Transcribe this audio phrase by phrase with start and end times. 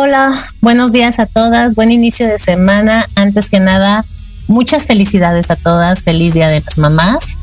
[0.00, 3.08] Hola, buenos días a todas, buen inicio de semana.
[3.16, 4.04] Antes que nada,
[4.46, 7.36] muchas felicidades a todas, feliz Día de las Mamás.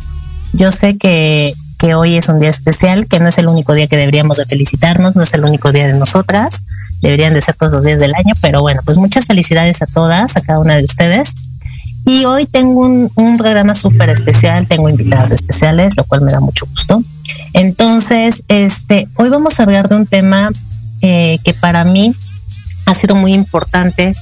[0.53, 3.88] Yo sé que, que hoy es un día especial, que no es el único día
[3.88, 6.63] que deberíamos de felicitarnos, no es el único día de nosotras,
[7.01, 10.37] deberían de ser todos los días del año, pero bueno, pues muchas felicidades a todas,
[10.37, 11.33] a cada una de ustedes.
[12.05, 16.39] Y hoy tengo un, un programa súper especial, tengo invitadas especiales, lo cual me da
[16.39, 17.03] mucho gusto.
[17.51, 20.51] Entonces, este, hoy vamos a hablar de un tema
[21.01, 22.16] eh, que para mí
[22.85, 24.13] ha sido muy importante,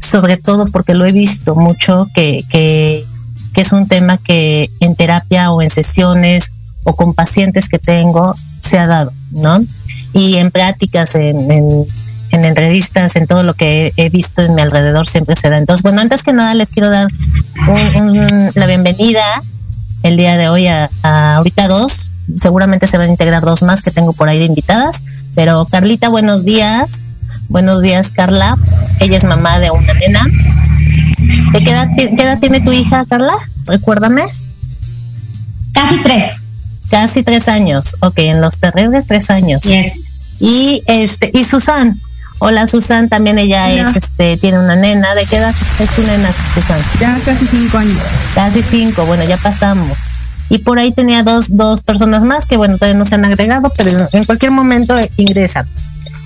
[0.00, 3.04] sobre todo porque lo he visto mucho, que,
[3.56, 6.52] es un tema que en terapia o en sesiones
[6.84, 9.64] o con pacientes que tengo se ha dado, ¿no?
[10.12, 11.86] Y en prácticas, en, en,
[12.30, 15.58] en entrevistas, en todo lo que he, he, visto en mi alrededor siempre se da.
[15.58, 17.08] Entonces, bueno, antes que nada les quiero dar
[17.96, 19.22] un, un, la bienvenida
[20.02, 23.82] el día de hoy a, a ahorita dos, seguramente se van a integrar dos más
[23.82, 25.00] que tengo por ahí de invitadas.
[25.34, 27.00] Pero Carlita, buenos días.
[27.48, 28.56] Buenos días, Carla.
[29.00, 30.26] Ella es mamá de una nena.
[31.52, 33.34] ¿De qué edad, qué edad tiene tu hija, Carla?
[33.66, 34.24] Recuérdame.
[35.72, 36.40] Casi tres.
[36.90, 37.96] Casi tres años.
[38.00, 39.62] Ok, en los terribles tres años.
[39.62, 40.40] Yes.
[40.40, 41.94] Y este, y Susan.
[42.40, 43.90] Hola Susan, también ella Hola.
[43.90, 45.14] es, este, tiene una nena.
[45.14, 46.80] ¿De qué edad es tu nena, Susan?
[47.00, 47.98] Ya casi cinco años.
[48.34, 49.96] Casi cinco, bueno, ya pasamos
[50.50, 53.72] y por ahí tenía dos, dos personas más que bueno, todavía no se han agregado,
[53.76, 55.66] pero en cualquier momento ingresan.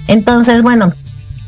[0.09, 0.93] Entonces, bueno,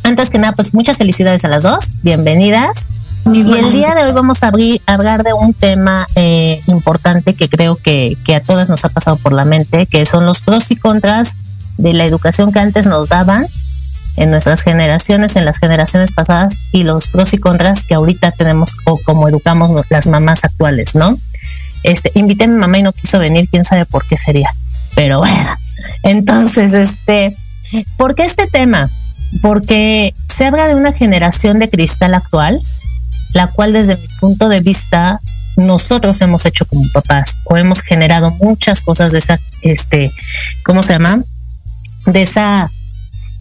[0.02, 2.86] antes que nada, pues muchas felicidades a las dos, bienvenidas.
[3.32, 7.48] Y el día de hoy vamos a abrir, hablar de un tema eh, importante que
[7.48, 10.70] creo que, que a todas nos ha pasado por la mente, que son los pros
[10.70, 11.36] y contras
[11.76, 13.46] de la educación que antes nos daban
[14.16, 18.72] en nuestras generaciones, en las generaciones pasadas, y los pros y contras que ahorita tenemos
[18.86, 21.16] o como educamos las mamás actuales, ¿no?
[21.82, 24.50] este, invité a mi mamá y no quiso venir, quién sabe por qué sería.
[24.94, 25.56] Pero bueno,
[26.02, 27.36] entonces, este,
[27.96, 28.90] ¿por qué este tema?
[29.42, 32.60] Porque se habla de una generación de cristal actual,
[33.32, 35.20] la cual desde mi punto de vista
[35.56, 40.10] nosotros hemos hecho como papás o hemos generado muchas cosas de esa, este,
[40.64, 41.22] ¿cómo se llama?
[42.06, 42.68] De esa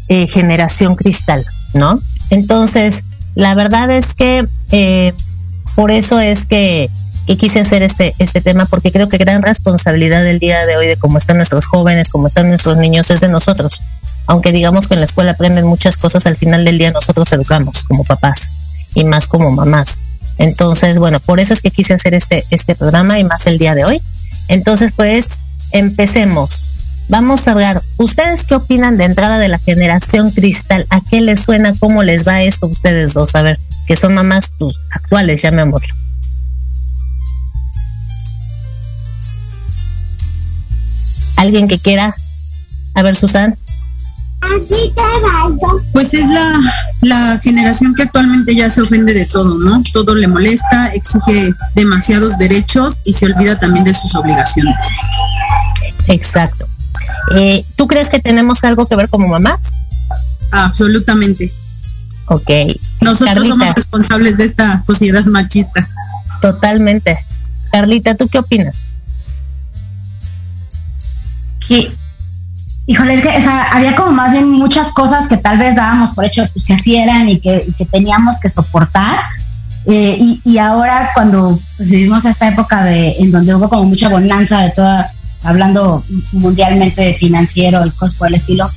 [0.10, 2.00] eh, generación cristal, ¿no?
[2.30, 3.04] Entonces,
[3.36, 5.14] la verdad es que eh,
[5.76, 6.90] por eso es que
[7.30, 10.88] y quise hacer este, este tema porque creo que gran responsabilidad del día de hoy
[10.88, 13.82] de cómo están nuestros jóvenes, cómo están nuestros niños, es de nosotros.
[14.30, 17.84] Aunque digamos que en la escuela aprenden muchas cosas, al final del día nosotros educamos
[17.84, 18.48] como papás
[18.94, 20.02] y más como mamás.
[20.38, 23.74] Entonces, bueno, por eso es que quise hacer este, este programa y más el día
[23.74, 24.00] de hoy.
[24.48, 25.40] Entonces, pues,
[25.72, 26.76] empecemos.
[27.08, 30.86] Vamos a hablar, ¿ustedes qué opinan de entrada de la generación cristal?
[30.92, 31.74] ¿A qué les suena?
[31.80, 33.34] ¿Cómo les va esto a ustedes dos?
[33.36, 35.96] A ver, que son mamás pues, actuales, llamémoslo.
[41.40, 42.16] alguien que quiera.
[42.94, 43.58] A ver, Susan.
[45.92, 46.60] Pues es la,
[47.02, 49.84] la generación que actualmente ya se ofende de todo, ¿no?
[49.92, 54.76] Todo le molesta, exige demasiados derechos y se olvida también de sus obligaciones.
[56.08, 56.68] Exacto.
[57.36, 59.74] Eh, ¿Tú crees que tenemos algo que ver como mamás?
[60.52, 61.52] Absolutamente.
[62.28, 62.50] Ok.
[63.02, 63.48] Nosotros Carlita.
[63.48, 65.88] somos responsables de esta sociedad machista.
[66.42, 67.18] Totalmente.
[67.72, 68.90] Carlita, ¿tú qué opinas?
[71.70, 71.96] que,
[72.90, 76.10] híjole, es que o sea, había como más bien muchas cosas que tal vez dábamos
[76.10, 79.20] por hecho que así eran y que, y que teníamos que soportar.
[79.86, 84.62] Eh, y, ahora cuando pues, vivimos esta época de, en donde hubo como mucha bonanza
[84.62, 85.12] de toda,
[85.44, 88.68] hablando mundialmente de financiero y cosas por el estilo,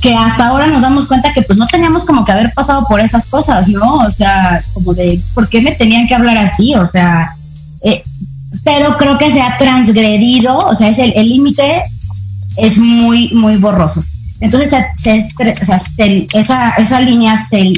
[0.00, 2.98] que hasta ahora nos damos cuenta que pues no teníamos como que haber pasado por
[2.98, 3.96] esas cosas, ¿no?
[3.96, 6.74] O sea, como de, ¿por qué me tenían que hablar así?
[6.74, 7.34] O sea,
[7.82, 8.02] eh,
[8.64, 11.82] pero creo que se ha transgredido, o sea, es el límite
[12.58, 14.02] es muy, muy borroso.
[14.40, 14.72] Entonces,
[16.34, 17.72] esa, esa línea se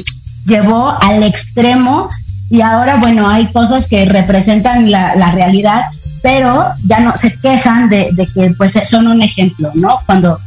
[0.45, 2.09] llevó al extremo
[2.49, 5.83] y ahora, bueno, hay cosas que representan la, realidad,
[6.21, 10.01] pero ya no se quejan de, que pues son un ejemplo, ¿no?
[10.05, 10.37] Cuando,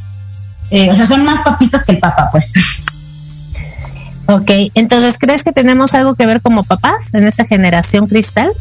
[0.70, 2.52] eh, o sea, son más papitos que el papá, pues.
[4.26, 8.52] Ok, entonces, ¿crees que tenemos algo que ver como papás en esta generación cristal?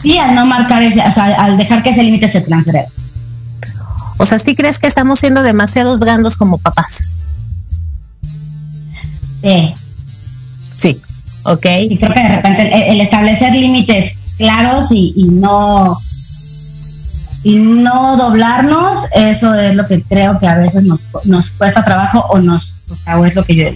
[0.00, 2.86] Sí, al no marcar ese, o sea, al dejar que ese límite se transgreda.
[4.22, 7.02] O sea, ¿sí crees que estamos siendo demasiados grandos como papás?
[9.42, 9.74] Sí.
[10.76, 11.00] Sí,
[11.42, 11.66] ok.
[11.90, 15.98] Y creo que de repente el, establecer límites claros y, no
[17.42, 22.24] y no doblarnos, eso es lo que creo que a veces nos, nos cuesta trabajo
[22.30, 22.74] o nos,
[23.18, 23.74] o es lo que yo he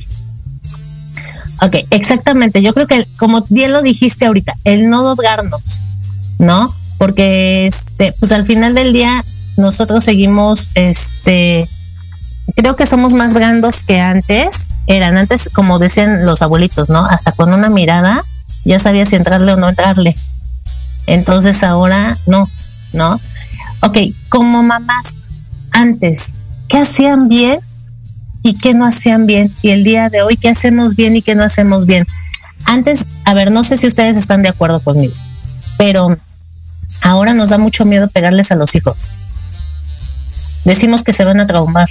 [1.60, 2.62] Ok, exactamente.
[2.62, 5.80] Yo creo que, como bien lo dijiste ahorita, el no doblarnos,
[6.38, 6.72] ¿no?
[6.98, 9.24] Porque, este, pues al final del día,
[9.56, 11.68] nosotros seguimos, este,
[12.54, 14.70] creo que somos más grandes que antes.
[14.86, 17.04] Eran antes, como decían los abuelitos, ¿no?
[17.04, 18.22] Hasta con una mirada
[18.64, 20.16] ya sabía si entrarle o no entrarle.
[21.06, 22.48] Entonces ahora no,
[22.92, 23.20] ¿no?
[23.80, 23.98] Ok,
[24.28, 25.18] como mamás,
[25.70, 26.32] antes,
[26.68, 27.60] ¿qué hacían bien
[28.42, 29.52] y qué no hacían bien?
[29.62, 32.06] Y el día de hoy, ¿qué hacemos bien y qué no hacemos bien?
[32.64, 35.14] Antes, a ver, no sé si ustedes están de acuerdo conmigo,
[35.78, 36.16] pero
[37.02, 39.12] ahora nos da mucho miedo pegarles a los hijos
[40.66, 41.88] decimos que se van a traumar.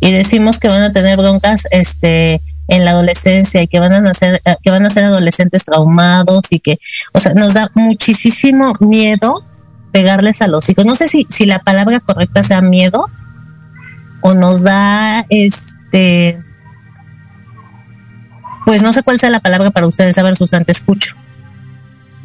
[0.00, 4.00] Y decimos que van a tener broncas este en la adolescencia y que van a
[4.00, 6.78] nacer eh, que van a ser adolescentes traumados y que
[7.14, 9.42] o sea nos da muchísimo miedo
[9.90, 10.84] pegarles a los hijos.
[10.84, 13.10] No sé si si la palabra correcta sea miedo
[14.20, 16.38] o nos da este
[18.66, 20.18] pues no sé cuál sea la palabra para ustedes.
[20.18, 21.16] A ver Susan te escucho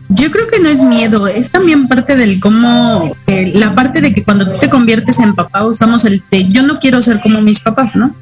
[0.10, 4.14] yo creo que no es miedo, es también parte del cómo, eh, la parte de
[4.14, 7.42] que cuando tú te conviertes en papá usamos el te, yo no quiero ser como
[7.42, 8.16] mis papás, ¿no?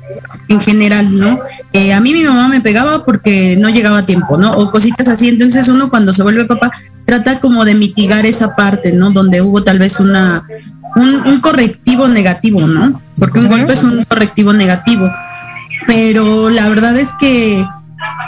[0.48, 1.40] En general, ¿no?
[1.74, 4.52] Eh, a mí mi mamá me pegaba porque no llegaba a tiempo, ¿no?
[4.52, 6.72] O cositas así, entonces uno cuando se vuelve papá
[7.06, 9.12] trata como de mitigar esa parte, ¿no?
[9.12, 10.48] Donde hubo tal vez una,
[10.96, 13.02] un, un correctivo negativo, ¿no?
[13.18, 15.10] Porque un golpe es un correctivo negativo.
[15.88, 17.66] Pero la verdad es que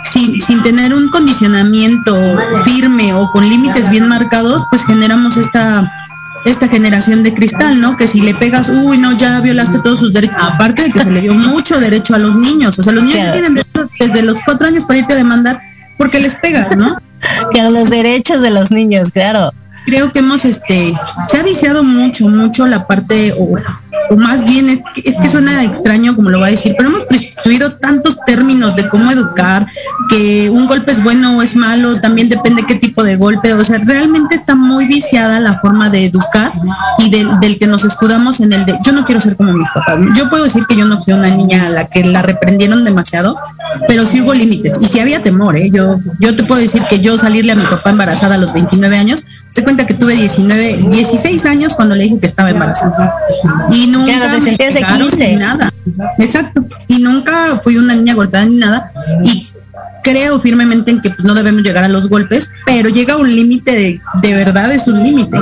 [0.04, 2.16] sin, sin tener un condicionamiento
[2.64, 5.84] firme o con límites bien marcados, pues generamos esta
[6.46, 7.96] esta generación de cristal, ¿no?
[7.96, 10.36] Que si le pegas, uy, no, ya violaste todos sus derechos.
[10.42, 12.78] Aparte de que se le dio mucho derecho a los niños.
[12.80, 15.62] O sea, los niños tienen derecho desde los cuatro años para irte a demandar
[15.98, 16.98] porque les pegas, ¿no?
[17.54, 19.54] Claro, los derechos de los niños, claro
[19.86, 20.94] creo que hemos, este,
[21.28, 23.56] se ha viciado mucho, mucho la parte, o,
[24.16, 27.06] más bien es que, es que suena extraño como lo va a decir, pero hemos
[27.06, 29.66] prescribido tantos términos de cómo educar,
[30.10, 33.64] que un golpe es bueno o es malo, también depende qué tipo de golpe, o
[33.64, 36.52] sea, realmente está muy viciada la forma de educar
[37.00, 39.70] y del, del que nos escudamos en el de, yo no quiero ser como mis
[39.72, 42.84] papás, yo puedo decir que yo no fui una niña a la que la reprendieron
[42.84, 43.38] demasiado,
[43.88, 45.70] pero sí hubo límites y sí había temor, ¿eh?
[45.70, 48.98] yo, yo te puedo decir que yo salirle a mi papá embarazada a los 29
[48.98, 53.14] años, se cuenta que tuve 19, 16 años cuando le dije que estaba embarazada.
[53.72, 55.72] Y nunca me pegaron ni nada.
[56.18, 56.66] Exacto.
[56.88, 58.92] Y nunca fui una niña golpeada ni nada.
[59.24, 59.44] Y
[60.04, 64.02] creo firmemente en que pues, no debemos llegar a los golpes, pero llega un límite
[64.22, 65.38] de, verdad, es un límite.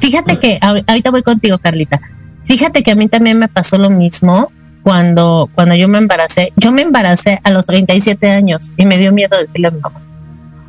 [0.00, 2.00] Fíjate que ahorita voy contigo, Carlita.
[2.44, 4.50] Fíjate que a mí también me pasó lo mismo
[4.82, 6.52] cuando, cuando yo me embaracé.
[6.56, 10.00] Yo me embaracé a los 37 años y me dio miedo decirle a mi mamá.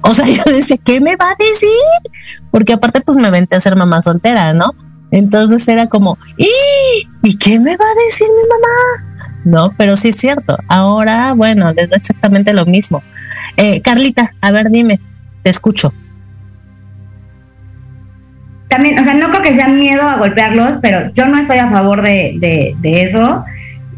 [0.01, 1.69] O sea, yo decía, ¿qué me va a decir?
[2.51, 4.75] Porque aparte, pues me venté a ser mamá soltera, ¿no?
[5.11, 6.47] Entonces era como, ¿y,
[7.23, 9.33] ¿y qué me va a decir mi mamá?
[9.43, 10.57] No, pero sí es cierto.
[10.67, 13.03] Ahora, bueno, les da exactamente lo mismo.
[13.57, 15.01] Eh, Carlita, a ver, dime,
[15.43, 15.93] te escucho.
[18.69, 21.69] También, o sea, no creo que sea miedo a golpearlos, pero yo no estoy a
[21.69, 23.43] favor de, de eso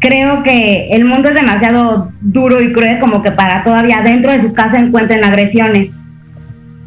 [0.04, 4.38] creo que el mundo es demasiado duro y cruel como que para todavía dentro de
[4.38, 5.98] su casa encuentren agresiones,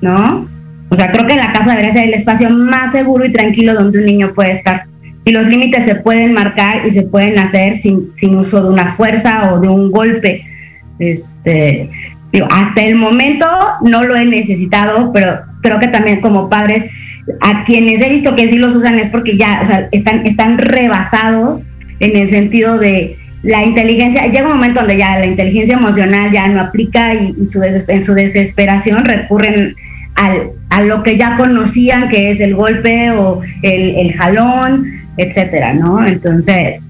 [0.01, 0.47] ¿no?
[0.89, 3.97] O sea, creo que la casa debería ser el espacio más seguro y tranquilo donde
[3.97, 4.83] un niño puede estar.
[5.25, 8.93] Y los límites se pueden marcar y se pueden hacer sin, sin uso de una
[8.93, 10.45] fuerza o de un golpe.
[10.99, 11.89] Este,
[12.51, 13.47] hasta el momento
[13.81, 16.85] no lo he necesitado, pero creo que también como padres,
[17.41, 21.66] a quienes he visto que sí los usan es porque ya, están, están rebasados
[21.99, 26.47] en el sentido de la inteligencia, llega un momento donde ya la inteligencia emocional ya
[26.47, 29.75] no aplica y, su en su desesperación recurren
[30.15, 36.05] al, a lo que ya conocían, que es el golpe o el, jalón, etcétera, ¿no?
[36.05, 36.85] Entonces,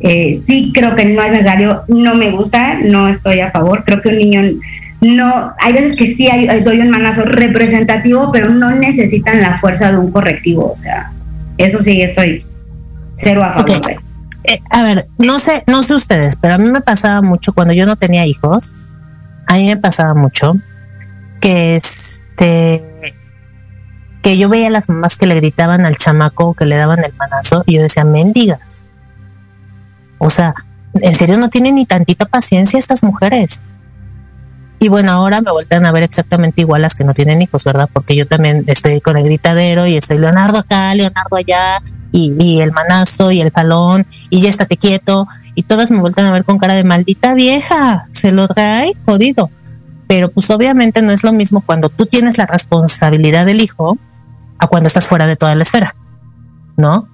[0.00, 4.00] eh, sí creo que no es necesario, no me gusta, no estoy a favor, creo
[4.00, 4.42] que un niño
[5.00, 9.92] no, hay veces que sí hay, doy un manazo representativo, pero no necesitan la fuerza
[9.92, 11.12] de un correctivo, o sea,
[11.58, 12.44] eso sí estoy
[13.14, 14.09] cero a favor.
[14.50, 17.72] Eh, a ver, no sé, no sé ustedes, pero a mí me pasaba mucho cuando
[17.72, 18.74] yo no tenía hijos,
[19.46, 20.56] a mí me pasaba mucho
[21.40, 22.82] que este
[24.22, 27.14] que yo veía a las mamás que le gritaban al chamaco que le daban el
[27.14, 28.82] manazo y yo decía, mendigas.
[30.18, 30.52] O sea,
[30.94, 33.62] en serio no tienen ni tantita paciencia estas mujeres.
[34.80, 37.88] Y bueno, ahora me voltean a ver exactamente igual las que no tienen hijos, ¿verdad?
[37.92, 41.80] Porque yo también estoy con el gritadero y estoy Leonardo acá, Leonardo allá,
[42.12, 45.28] y, el manazo y el jalón, y ya estate quieto.
[45.54, 49.50] Y todas me voltean a ver con cara de maldita vieja, se lo trae jodido.
[50.06, 53.98] Pero pues obviamente no es lo mismo cuando tú tienes la responsabilidad del hijo
[54.58, 55.94] a cuando estás fuera de toda la esfera,
[56.76, 57.08] ¿no?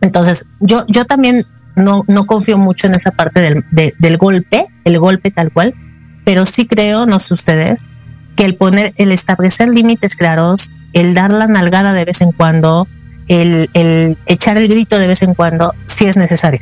[0.00, 3.64] Entonces, yo, yo también no, no confío mucho en esa parte del,
[3.98, 5.74] del golpe, el golpe tal cual,
[6.24, 7.86] pero sí creo, no sé ustedes,
[8.36, 12.86] que el poner, el establecer límites claros, el dar la nalgada de vez en cuando,
[13.28, 16.60] el, el echar el grito de vez en cuando, sí es necesario.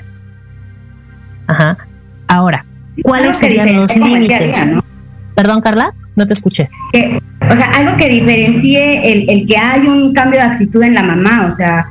[1.47, 1.77] Ajá.
[2.29, 2.65] Ahora,
[3.03, 4.57] ¿cuáles serían los límites?
[5.35, 6.69] Perdón, Carla, no te escuché.
[7.51, 11.03] o sea, algo que diferencie el, el que hay un cambio de actitud en la
[11.03, 11.91] mamá, o sea,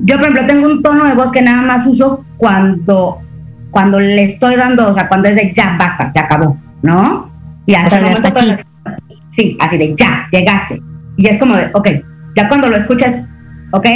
[0.00, 3.20] yo por ejemplo tengo un tono de voz que nada más uso cuando
[3.70, 6.56] cuando le estoy dando, o sea, cuando es de ya basta, se acabó.
[6.82, 7.30] ¿no?
[7.66, 8.54] Y hasta, aquí.
[9.30, 10.80] sí, así de ya, llegaste.
[11.16, 11.88] Y es como de, ok,
[12.34, 13.16] ya cuando lo escuchas,
[13.70, 13.86] ok,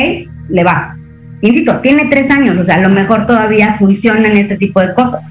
[0.49, 0.97] le va.
[1.41, 5.25] Insisto, tiene tres años, o sea, a lo mejor todavía funcionan este tipo de cosas.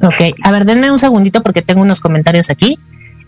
[0.00, 2.78] Ok, a ver, denme un segundito porque tengo unos comentarios aquí.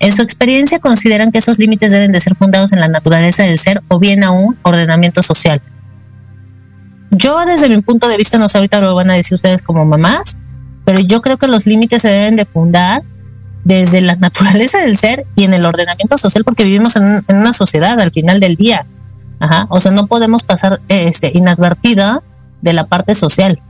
[0.00, 3.58] En su experiencia, ¿consideran que esos límites deben de ser fundados en la naturaleza del
[3.58, 5.60] ser o bien a un ordenamiento social?
[7.10, 9.84] Yo, desde mi punto de vista, no sé, ahorita lo van a decir ustedes como
[9.84, 10.36] mamás,
[10.84, 13.02] pero yo creo que los límites se deben de fundar
[13.64, 18.00] desde la naturaleza del ser y en el ordenamiento social porque vivimos en, una sociedad
[18.00, 18.84] al final del día.
[19.40, 19.66] Ajá.
[19.68, 22.22] O sea, no podemos pasar este, inadvertida
[22.62, 23.60] de la parte social.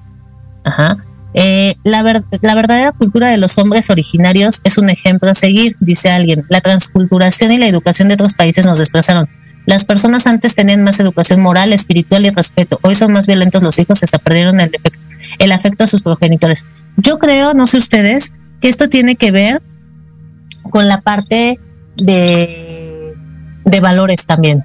[0.65, 0.97] Ajá.
[1.35, 6.11] Eh, la, la verdadera cultura de los hombres originarios es un ejemplo a seguir, dice
[6.11, 6.45] alguien.
[6.49, 9.29] La transculturación y la educación de otros países nos desplazaron.
[9.67, 12.79] Las personas antes tenían más educación moral, espiritual y respeto.
[12.83, 14.71] Hoy son más violentos los hijos, se perdieron el,
[15.39, 16.65] el afecto a sus progenitores.
[16.97, 18.31] Yo creo, no sé ustedes,
[18.61, 19.63] que esto tiene que ver
[20.71, 21.59] con la parte
[21.97, 23.15] de
[23.81, 24.65] valores también.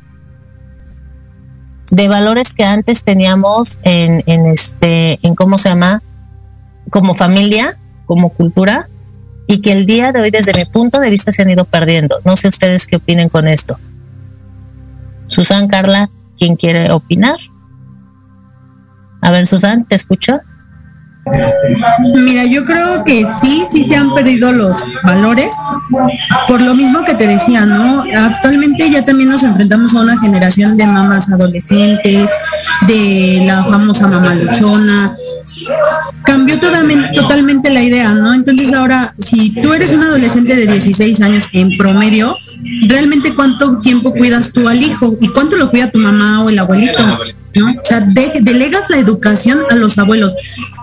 [1.92, 6.02] De valores que antes teníamos en, en este, en cómo se llama,
[6.90, 8.88] como familia, como cultura,
[9.48, 12.20] y que el día de hoy, desde mi punto de vista, se han ido perdiendo.
[12.24, 13.78] No sé ustedes qué opinen con esto.
[15.28, 17.38] Susan, Carla, ¿quién quiere opinar?
[19.22, 20.40] A ver, Susan, ¿te escucho?
[22.16, 25.50] Mira, yo creo que sí, sí se han perdido los valores,
[26.48, 28.04] por lo mismo que te decía, ¿no?
[28.18, 32.30] Actualmente ya también nos enfrentamos a una generación de mamás adolescentes,
[32.88, 35.16] de la famosa mamá luchona.
[36.24, 38.34] Cambió totalmente, la idea, ¿no?
[38.34, 42.36] Entonces ahora, si tú eres un adolescente de 16 años en promedio,
[42.88, 46.60] realmente cuánto tiempo cuidas tú al hijo y cuánto lo cuida tu mamá o el
[46.60, 47.20] abuelito.
[47.56, 47.72] ¿No?
[47.72, 50.36] O sea, delegas la educación a los abuelos.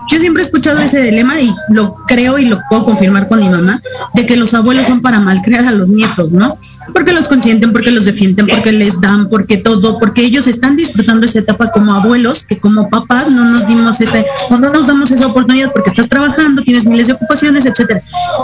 [0.09, 3.49] Yo siempre he escuchado ese dilema y lo creo y lo puedo confirmar con mi
[3.49, 3.81] mamá,
[4.13, 6.57] de que los abuelos son para malcriar a los nietos, ¿no?
[6.93, 11.25] Porque los consienten, porque los defienden, porque les dan, porque todo, porque ellos están disfrutando
[11.25, 14.19] esa etapa como abuelos, que como papás no nos dimos esa,
[14.49, 18.01] no nos damos esa oportunidad porque estás trabajando, tienes miles de ocupaciones, etcétera.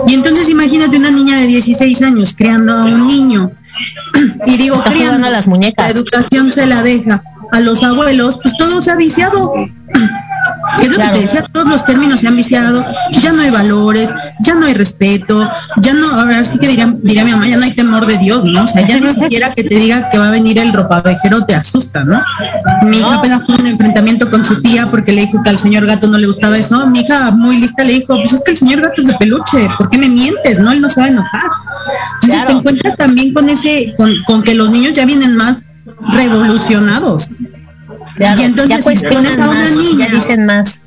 [0.08, 3.52] Y entonces imagínate una niña de 16 años criando a un niño.
[4.46, 5.86] Y digo, criando, las muñecas.
[5.86, 9.54] La educación se la deja a los abuelos, pues todo se ha viciado.
[10.80, 12.84] Que es lo que te decía, todos los términos se han viciado,
[13.22, 14.10] ya no hay valores,
[14.44, 17.64] ya no hay respeto, ya no, ahora sí que diría, diría mi mamá, ya no
[17.64, 18.64] hay temor de Dios, ¿no?
[18.64, 21.54] O sea, ya ni siquiera que te diga que va a venir el ropavejero te
[21.54, 22.20] asusta, ¿no?
[22.84, 25.86] Mi hija apenas fue un enfrentamiento con su tía porque le dijo que al señor
[25.86, 26.88] gato no le gustaba eso.
[26.88, 29.68] Mi hija muy lista le dijo, pues es que el señor gato es de peluche,
[29.78, 30.60] ¿por qué me mientes?
[30.60, 31.52] No, él no se va a enojar.
[32.24, 35.68] Entonces te encuentras también con ese, con, con que los niños ya vienen más
[36.14, 37.32] revolucionados.
[38.20, 40.82] y entonces pones a una niña, dicen más.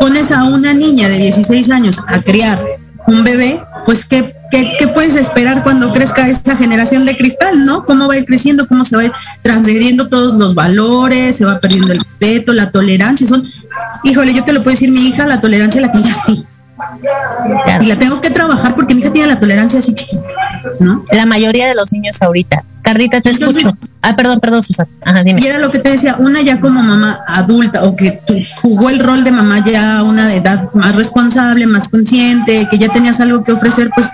[0.00, 2.64] Pones a una niña de 16 años a criar
[3.06, 7.84] un bebé, pues ¿qué, qué, puedes esperar cuando crezca esta generación de cristal, no?
[7.84, 8.68] ¿Cómo va a ir creciendo?
[8.68, 9.12] ¿Cómo se va a ir
[9.42, 11.36] transgrediendo todos los valores?
[11.36, 13.26] ¿Se va perdiendo el respeto, la tolerancia?
[13.26, 13.44] Son
[14.04, 16.46] híjole, yo te lo puedo decir, mi hija la tolerancia la tiene así.
[17.80, 20.22] Y la tengo que trabajar porque mi hija tiene la tolerancia así chiquita,
[20.80, 21.04] ¿no?
[21.10, 22.64] La mayoría de los niños ahorita.
[22.82, 23.76] Carlita, te escucho.
[24.00, 24.88] Ah, perdón, perdón, Susana.
[25.04, 25.40] Ajá, dime.
[25.40, 28.20] Y era lo que te decía, una ya como mamá adulta o que
[28.60, 32.88] jugó el rol de mamá ya una de edad más responsable, más consciente, que ya
[32.88, 34.10] tenías algo que ofrecer, pues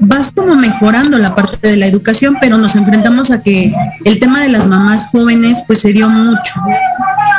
[0.00, 3.72] vas como mejorando la parte de la educación, pero nos enfrentamos a que
[4.04, 6.54] el tema de las mamás jóvenes pues se dio mucho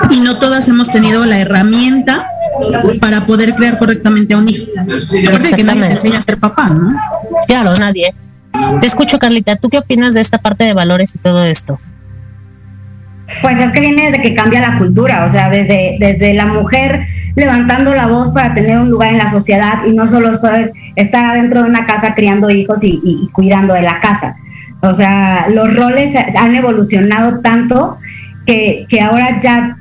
[0.10, 2.28] y no todas hemos tenido la herramienta
[3.00, 4.66] para poder crear correctamente a un hijo.
[5.28, 6.92] Aparte que nadie te enseña a ser papá, ¿no?
[7.48, 8.14] Claro, nadie.
[8.80, 9.56] Te escucho, Carlita.
[9.56, 11.80] ¿Tú qué opinas de esta parte de valores y todo esto?
[13.42, 17.06] Pues es que viene desde que cambia la cultura, o sea, desde, desde la mujer
[17.36, 21.26] levantando la voz para tener un lugar en la sociedad y no solo ser, estar
[21.26, 24.36] adentro de una casa criando hijos y, y cuidando de la casa.
[24.82, 27.98] O sea, los roles han evolucionado tanto
[28.46, 29.78] que, que ahora ya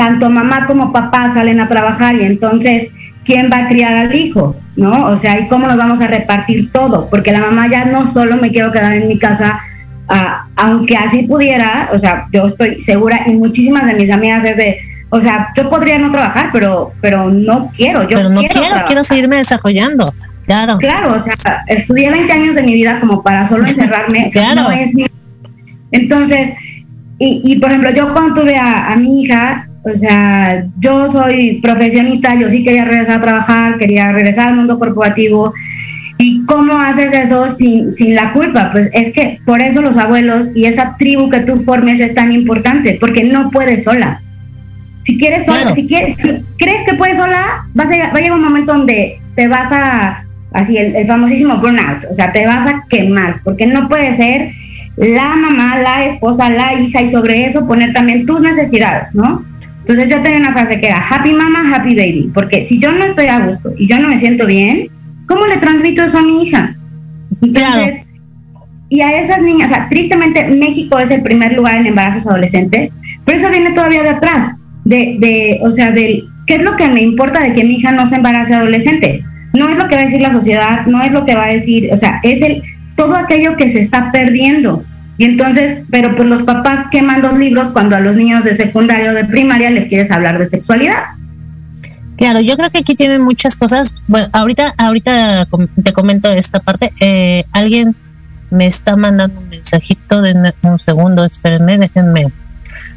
[0.00, 2.88] tanto mamá como papá salen a trabajar y entonces,
[3.22, 4.56] ¿quién va a criar al hijo?
[4.74, 5.08] ¿No?
[5.08, 7.10] O sea, ¿y cómo nos vamos a repartir todo?
[7.10, 9.60] Porque la mamá ya no solo me quiero quedar en mi casa,
[10.08, 14.56] ah, aunque así pudiera, o sea, yo estoy segura y muchísimas de mis amigas es
[14.56, 14.78] de,
[15.10, 18.76] o sea, yo podría no trabajar, pero, pero no quiero, yo pero no quiero, quiero,
[18.86, 20.10] quiero seguirme desarrollando.
[20.46, 20.78] Claro.
[20.78, 21.34] Claro, o sea,
[21.66, 24.30] estudié 20 años de mi vida como para solo encerrarme.
[24.32, 24.62] claro.
[24.62, 24.94] No es
[25.92, 26.54] Entonces,
[27.18, 31.60] y, y, por ejemplo, yo cuando tuve a, a mi hija, o sea, yo soy
[31.62, 35.54] profesionista, yo sí quería regresar a trabajar, quería regresar al mundo corporativo.
[36.18, 38.70] ¿Y cómo haces eso sin, sin la culpa?
[38.72, 42.30] Pues es que por eso los abuelos y esa tribu que tú formes es tan
[42.32, 44.20] importante, porque no puedes sola.
[45.02, 45.74] Si quieres sola, claro.
[45.74, 49.18] si, quieres, si crees que puedes sola, vas a, va a llegar un momento donde
[49.34, 53.66] te vas a, así el, el famosísimo burnout, o sea, te vas a quemar, porque
[53.66, 54.52] no puede ser
[54.96, 59.42] la mamá, la esposa, la hija y sobre eso poner también tus necesidades, ¿no?
[59.90, 63.02] Entonces yo tenía una frase que era happy mama, happy baby, porque si yo no
[63.02, 64.88] estoy a gusto y yo no me siento bien,
[65.26, 66.76] ¿cómo le transmito eso a mi hija?
[67.42, 68.04] Entonces,
[68.52, 68.66] claro.
[68.88, 72.92] y a esas niñas, o sea, tristemente México es el primer lugar en embarazos adolescentes,
[73.24, 76.86] pero eso viene todavía de atrás, de, de o sea, de qué es lo que
[76.86, 79.24] me importa de que mi hija no se embarace adolescente.
[79.54, 81.52] No es lo que va a decir la sociedad, no es lo que va a
[81.52, 82.62] decir, o sea, es el
[82.94, 84.84] todo aquello que se está perdiendo.
[85.20, 89.10] Y entonces, pero pues los papás queman dos libros cuando a los niños de secundaria
[89.10, 91.08] o de primaria les quieres hablar de sexualidad.
[92.16, 93.92] Claro, yo creo que aquí tienen muchas cosas.
[94.06, 95.46] Bueno, ahorita, ahorita
[95.84, 96.94] te comento esta parte.
[97.00, 97.94] Eh, alguien
[98.50, 102.32] me está mandando un mensajito de un segundo, espérenme, déjenme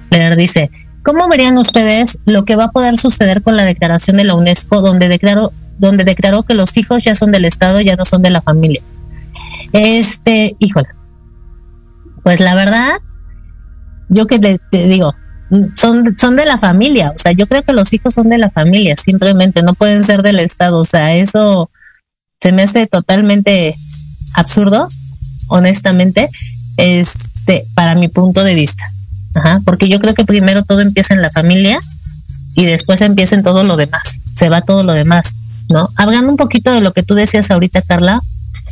[0.09, 0.37] leer.
[0.37, 0.71] Dice,
[1.03, 4.79] ¿cómo verían ustedes lo que va a poder suceder con la declaración de la UNESCO
[4.79, 8.29] donde declaró, donde declaró que los hijos ya son del Estado, ya no son de
[8.29, 8.81] la familia?
[9.73, 10.87] Este, híjole,
[12.23, 12.93] pues la verdad,
[14.09, 15.13] yo que te, digo,
[15.75, 18.49] son, son de la familia, o sea, yo creo que los hijos son de la
[18.49, 21.69] familia, simplemente no pueden ser del Estado, o sea, eso
[22.39, 23.75] se me hace totalmente
[24.33, 24.89] absurdo,
[25.47, 26.29] honestamente,
[26.77, 28.83] este, para mi punto de vista.
[29.35, 31.79] Ajá, porque yo creo que primero todo empieza en la familia
[32.55, 35.33] y después empieza en todo lo demás, se va todo lo demás,
[35.69, 35.89] ¿no?
[35.95, 38.21] Hablando un poquito de lo que tú decías ahorita, Carla,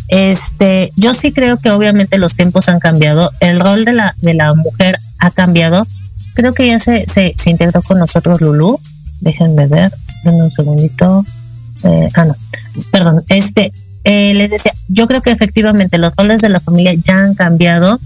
[0.07, 4.33] este, yo sí creo que obviamente los tiempos han cambiado, el rol de la, de
[4.33, 5.87] la mujer ha cambiado.
[6.33, 8.79] Creo que ya se, se, se integró con nosotros Lulu.
[9.21, 9.91] Déjenme ver,
[10.23, 11.25] denme un segundito.
[11.83, 12.35] Eh, ah, no,
[12.91, 13.23] perdón.
[13.29, 13.71] Este,
[14.03, 17.99] eh, les decía, yo creo que efectivamente los roles de la familia ya han cambiado.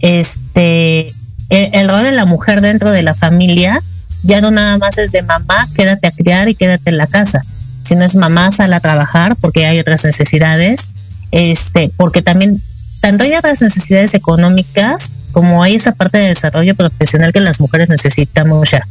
[0.00, 1.06] Este,
[1.50, 3.82] el, el rol de la mujer dentro de la familia
[4.22, 7.42] ya no nada más es de mamá, quédate a criar y quédate en la casa.
[7.82, 10.90] Si no es mamá, sal a trabajar porque hay otras necesidades
[11.30, 12.60] este, porque también
[13.00, 17.88] tanto hay otras necesidades económicas como hay esa parte de desarrollo profesional que las mujeres
[17.88, 18.86] necesitamos ya.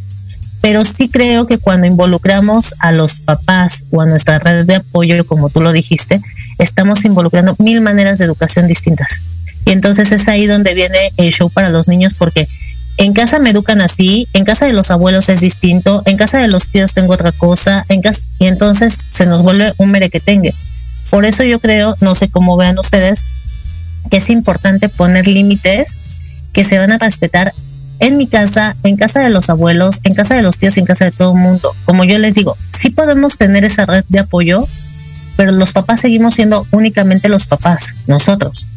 [0.61, 5.25] Pero sí creo que cuando involucramos a los papás o a nuestra red de apoyo,
[5.25, 6.21] como tú lo dijiste,
[6.57, 9.21] estamos involucrando mil maneras de educación distintas.
[9.65, 12.47] Y entonces es ahí donde viene el show para los niños porque
[12.97, 16.49] en casa me educan así, en casa de los abuelos es distinto, en casa de
[16.49, 20.53] los tíos tengo otra cosa, en casa, y entonces se nos vuelve un merequetengue.
[21.09, 23.25] Por eso yo creo, no sé cómo vean ustedes,
[24.09, 25.95] que es importante poner límites
[26.53, 27.53] que se van a respetar
[27.99, 31.05] en mi casa, en casa de los abuelos, en casa de los tíos, en casa
[31.05, 31.75] de todo el mundo.
[31.85, 34.65] Como yo les digo, sí podemos tener esa red de apoyo,
[35.35, 38.67] pero los papás seguimos siendo únicamente los papás, nosotros.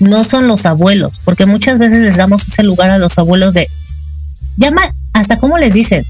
[0.00, 3.68] No son los abuelos, porque muchas veces les damos ese lugar a los abuelos de,
[4.56, 6.04] llama, hasta cómo les dicen,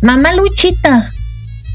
[0.00, 1.10] mamá Luchita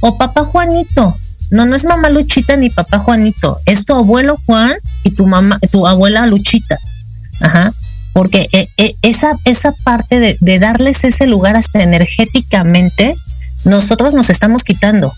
[0.01, 1.17] o papá Juanito.
[1.51, 5.59] No, no es mamá Luchita ni papá Juanito, es tu abuelo Juan y tu mamá,
[5.69, 6.77] tu abuela Luchita.
[7.41, 7.71] Ajá.
[8.13, 13.15] Porque eh, eh, esa, esa parte de, darles ese lugar hasta energéticamente
[13.65, 15.11] nosotros nos estamos quitando,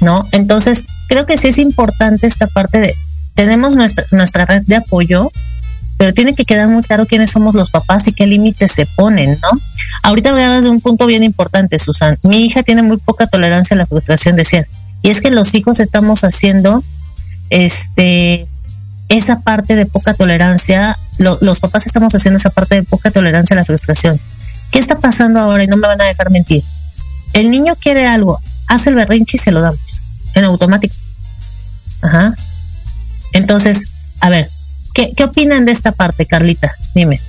[0.00, 0.22] ¿no?
[0.32, 2.94] Entonces, creo que sí es importante esta parte de,
[3.34, 5.30] tenemos nuestra, nuestra red de apoyo,
[5.96, 9.38] pero tiene que quedar muy claro quiénes somos los papás y qué límites se ponen,
[9.40, 9.60] ¿no?
[10.02, 12.18] Ahorita voy a de un punto bien importante, Susan.
[12.24, 14.66] Mi hija tiene muy poca tolerancia a la frustración, decías.
[15.02, 16.82] Y es que los hijos estamos haciendo
[17.50, 18.46] este
[19.08, 23.58] esa parte de poca tolerancia, los papás estamos haciendo esa parte de poca tolerancia a
[23.58, 24.18] la frustración.
[24.70, 25.64] ¿Qué está pasando ahora?
[25.64, 26.62] Y no me van a dejar mentir.
[27.34, 29.80] El niño quiere algo, hace el berrinche y se lo damos,
[30.34, 30.94] en automático.
[32.00, 32.34] Ajá.
[33.34, 33.84] Entonces,
[34.20, 34.48] a ver,
[34.94, 36.74] ¿qué, qué opinan de esta parte, Carlita?
[36.94, 37.20] Dime.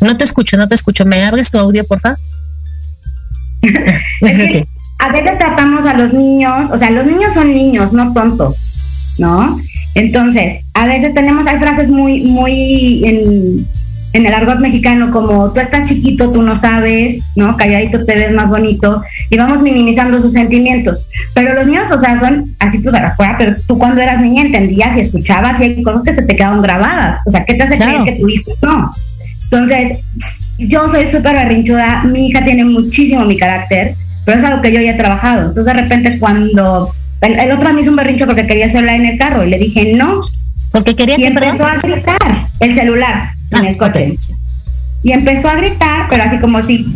[0.00, 1.04] No te escucho, no te escucho.
[1.04, 2.18] ¿Me abres tu audio, por favor?
[4.20, 4.66] Es que
[4.98, 9.58] a veces tratamos a los niños, o sea, los niños son niños, no tontos, ¿no?
[9.94, 13.66] Entonces, a veces tenemos, hay frases muy, muy en,
[14.14, 17.56] en el argot mexicano como tú estás chiquito, tú no sabes, ¿no?
[17.56, 21.08] Calladito te ves más bonito y vamos minimizando sus sentimientos.
[21.34, 24.20] Pero los niños, o sea, son así pues a la fuera, pero tú cuando eras
[24.20, 27.20] niña entendías y escuchabas y hay cosas que se te quedaron grabadas.
[27.26, 28.90] O sea, ¿qué te hace creer que tu hijo no?
[29.44, 29.98] Entonces,
[30.58, 34.80] yo soy súper berrinchuda, mi hija tiene muchísimo mi carácter, pero es algo que yo
[34.80, 35.48] ya he trabajado.
[35.48, 39.18] Entonces, de repente, cuando el, otro me hizo un berrincho porque quería hacerla en el
[39.18, 40.22] carro y le dije no.
[40.70, 44.16] Porque quería y empezó a gritar el celular en ah, el coche.
[45.02, 46.92] Y empezó a gritar, pero así como si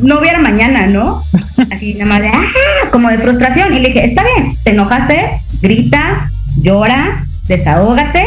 [0.00, 1.22] no hubiera mañana, ¿no?
[1.70, 2.42] Así nada más de, ah,
[2.90, 3.74] como de frustración.
[3.74, 6.28] Y le dije, está bien, te enojaste, grita,
[6.62, 8.24] llora, desahógate,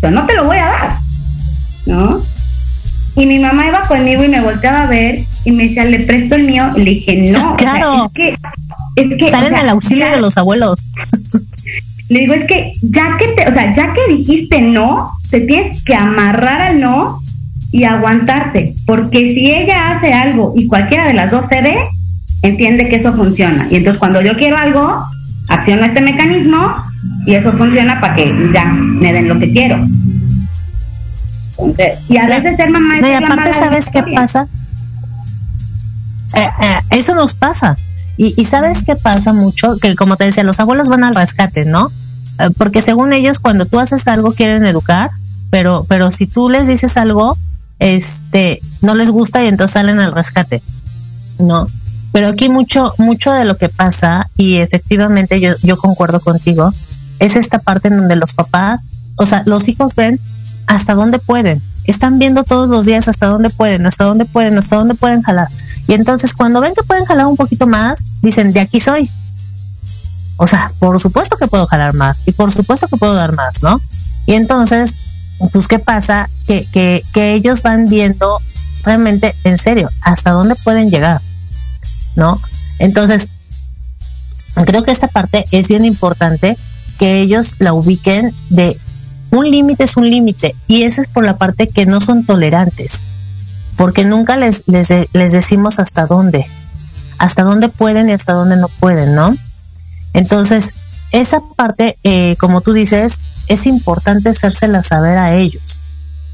[0.00, 0.96] pero no te lo voy a dar,
[1.86, 2.20] ¿no?
[3.18, 6.36] Y mi mamá iba conmigo y me volteaba a ver y me decía, le presto
[6.36, 6.70] el mío.
[6.76, 7.56] Y le dije, no.
[7.56, 8.06] Claro.
[8.06, 8.36] es que,
[8.94, 9.30] es que.
[9.30, 10.88] Salen al auxilio de los abuelos.
[12.08, 15.84] Le digo, es que ya que te, o sea, ya que dijiste no, te tienes
[15.84, 17.20] que amarrar al no
[17.70, 18.74] y aguantarte.
[18.86, 21.76] Porque si ella hace algo y cualquiera de las dos cede,
[22.40, 23.68] entiende que eso funciona.
[23.70, 25.04] Y entonces cuando yo quiero algo,
[25.48, 26.74] acciono este mecanismo
[27.26, 29.78] y eso funciona para que ya me den lo que quiero
[32.08, 34.46] y a veces ser mamá es aparte, ¿sabes qué pasa?
[36.34, 37.76] Eh, eh, eso nos pasa.
[38.16, 41.92] Y, sabes qué pasa mucho, que como te decía, los abuelos van al rescate, ¿no?
[42.40, 45.10] Eh, porque según ellos, cuando tú haces algo, quieren educar,
[45.50, 47.36] pero, pero si tú les dices algo,
[47.78, 50.62] este, no les gusta y entonces salen al rescate,
[51.38, 51.68] ¿no?
[52.10, 56.72] Pero aquí mucho, mucho de lo que pasa, y efectivamente yo, yo concuerdo contigo,
[57.20, 60.18] es esta parte en donde los papás, o sea, los hijos ven
[60.68, 61.60] hasta dónde pueden.
[61.84, 65.48] Están viendo todos los días hasta dónde pueden, hasta dónde pueden, hasta dónde pueden jalar.
[65.88, 69.10] Y entonces cuando ven que pueden jalar un poquito más, dicen, de aquí soy.
[70.36, 73.62] O sea, por supuesto que puedo jalar más y por supuesto que puedo dar más,
[73.62, 73.80] ¿no?
[74.26, 74.94] Y entonces,
[75.52, 76.28] pues, ¿qué pasa?
[76.46, 78.38] Que, que, que ellos van viendo
[78.84, 81.20] realmente, en serio, hasta dónde pueden llegar,
[82.14, 82.38] ¿no?
[82.78, 83.30] Entonces,
[84.66, 86.56] creo que esta parte es bien importante
[86.98, 88.78] que ellos la ubiquen de
[89.30, 93.02] un límite es un límite y esa es por la parte que no son tolerantes,
[93.76, 96.46] porque nunca les, les, les decimos hasta dónde,
[97.18, 99.36] hasta dónde pueden y hasta dónde no pueden, ¿no?
[100.14, 100.72] Entonces,
[101.12, 105.82] esa parte, eh, como tú dices, es importante hacérsela saber a ellos.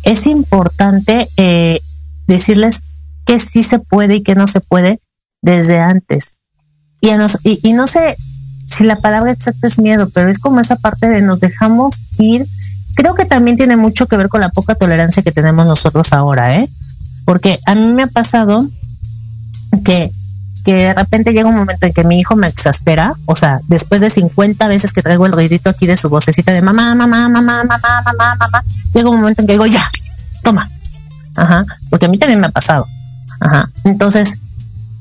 [0.02, 1.80] Es importante eh,
[2.26, 2.82] decirles
[3.24, 5.00] que sí se puede y que no se puede
[5.42, 6.34] desde antes.
[7.00, 7.10] Y,
[7.44, 8.16] y, y no sé
[8.68, 12.46] si la palabra exacta es miedo, pero es como esa parte de nos dejamos ir
[12.94, 16.54] creo que también tiene mucho que ver con la poca tolerancia que tenemos nosotros ahora,
[16.56, 16.68] ¿eh?
[17.24, 18.66] Porque a mí me ha pasado
[19.84, 20.10] que,
[20.64, 24.00] que de repente llega un momento en que mi hijo me exaspera, o sea, después
[24.00, 27.64] de 50 veces que traigo el ruidito aquí de su vocecita de mamá, mamá, mamá,
[27.64, 29.88] mamá, mamá, mamá, llega un momento en que digo, ya,
[30.42, 30.70] toma.
[31.36, 32.86] Ajá, porque a mí también me ha pasado.
[33.40, 33.68] Ajá.
[33.82, 34.34] Entonces,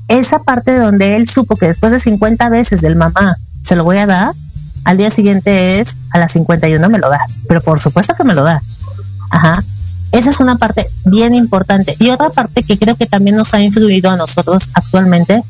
[0.08, 3.98] esa parte donde él supo que después de 50 veces del mamá se lo voy
[3.98, 4.32] a dar,
[4.84, 8.34] al día siguiente es a las 51 me lo da, pero por supuesto que me
[8.34, 8.60] lo da.
[9.30, 9.62] Ajá.
[10.12, 11.96] Esa es una parte bien importante.
[11.98, 15.42] Y otra parte que creo que también nos ha influido a nosotros actualmente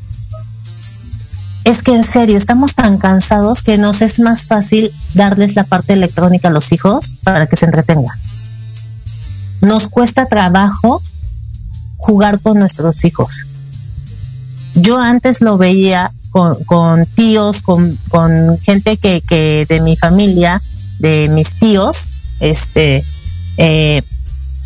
[1.65, 5.93] es que en serio estamos tan cansados que nos es más fácil darles la parte
[5.93, 8.15] electrónica a los hijos para que se entretengan.
[9.61, 11.01] Nos cuesta trabajo
[11.97, 13.45] jugar con nuestros hijos.
[14.75, 17.97] Yo antes lo veía con, tíos, con,
[18.61, 20.61] gente que, que, de mi familia,
[20.99, 22.09] de mis tíos,
[22.41, 23.03] este,
[23.57, 24.01] eh,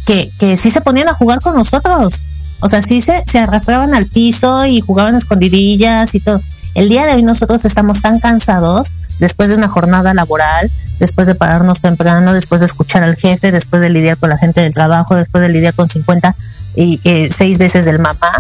[0.08, 2.24] que, que sí se ponían a jugar con nosotros.
[2.62, 6.42] O sea, sí se, se arrastraban al piso y jugaban escondidillas y todo.
[6.74, 11.36] El día de hoy nosotros estamos tan cansados después de una jornada laboral, después de
[11.36, 15.16] pararnos temprano, después de escuchar al jefe, después de lidiar con la gente del trabajo,
[15.16, 16.36] después de lidiar con 50
[16.76, 18.32] y eh, seis veces del mamá,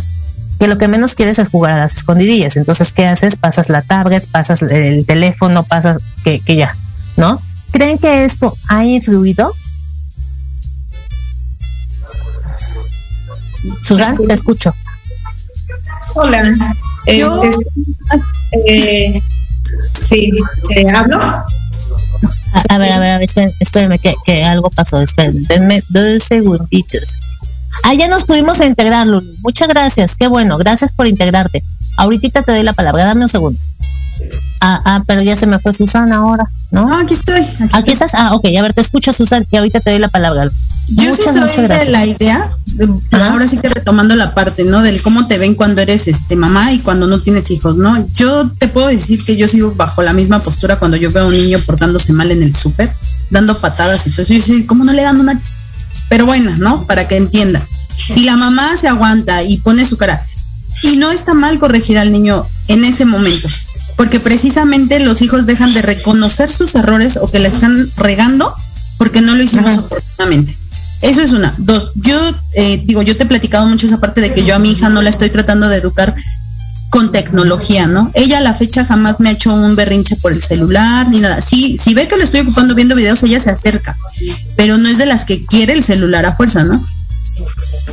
[0.59, 2.57] que lo que menos quieres es jugar a las escondidillas.
[2.57, 3.37] Entonces, ¿qué haces?
[3.37, 6.75] Pasas la tablet, pasas el teléfono, pasas que, que ya,
[7.15, 7.41] ¿no?
[7.71, 9.53] ¿Creen que esto ha influido?
[13.83, 14.75] Susan, te escucho.
[16.15, 16.53] Hola.
[17.07, 17.41] Yo,
[18.67, 19.21] eh,
[20.09, 20.31] sí,
[20.75, 21.19] eh, ¿hablo?
[21.21, 25.01] A, ver, a ver, a ver, espérenme, que, que algo pasó.
[25.01, 27.17] Espérenme, denme dos segunditos.
[27.83, 29.35] Ah, ya nos pudimos integrar, Lulu.
[29.39, 31.63] Muchas gracias, qué bueno, gracias por integrarte.
[31.97, 33.59] Ahorita te doy la palabra, dame un segundo.
[34.61, 36.93] Ah, ah, pero ya se me fue Susana ahora, ¿no?
[36.97, 37.41] aquí estoy.
[37.73, 38.11] Aquí, estás.
[38.13, 40.49] Ah, ok, a ver, te escucho, Susana, y ahorita te doy la palabra.
[40.89, 42.49] Yo sí soy de la idea,
[43.11, 44.81] ahora sí que retomando la parte, ¿no?
[44.81, 48.07] Del cómo te ven cuando eres este mamá y cuando no tienes hijos, ¿no?
[48.15, 51.27] Yo te puedo decir que yo sigo bajo la misma postura cuando yo veo a
[51.27, 52.91] un niño portándose mal en el súper,
[53.29, 54.33] dando patadas y todo eso.
[54.33, 55.39] Yo sí, ¿cómo no le dan una?
[56.09, 56.85] Pero buena, ¿no?
[56.85, 57.65] Para que entienda.
[58.15, 60.25] Y la mamá se aguanta y pone su cara.
[60.83, 63.47] Y no está mal corregir al niño en ese momento,
[63.95, 68.53] porque precisamente los hijos dejan de reconocer sus errores o que la están regando
[68.97, 70.55] porque no lo hicimos oportunamente.
[71.01, 71.55] Eso es una.
[71.57, 72.17] Dos, yo
[72.53, 74.89] eh, digo, yo te he platicado mucho esa parte de que yo a mi hija
[74.89, 76.13] no la estoy tratando de educar
[76.89, 78.09] con tecnología, ¿no?
[78.13, 81.41] Ella a la fecha jamás me ha hecho un berrinche por el celular ni nada.
[81.41, 83.97] Sí, si ve que lo estoy ocupando viendo videos, ella se acerca,
[84.55, 86.83] pero no es de las que quiere el celular a fuerza, ¿no?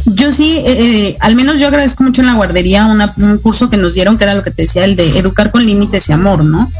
[0.06, 3.76] Yo sí, eh, eh, al menos yo agradezco mucho en la guardería un curso que
[3.76, 6.44] nos dieron, que era lo que te decía, el de educar con límites y amor,
[6.44, 6.70] ¿no?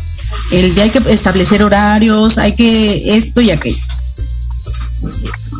[0.52, 3.76] El de hay que establecer horarios, hay que esto y aquello.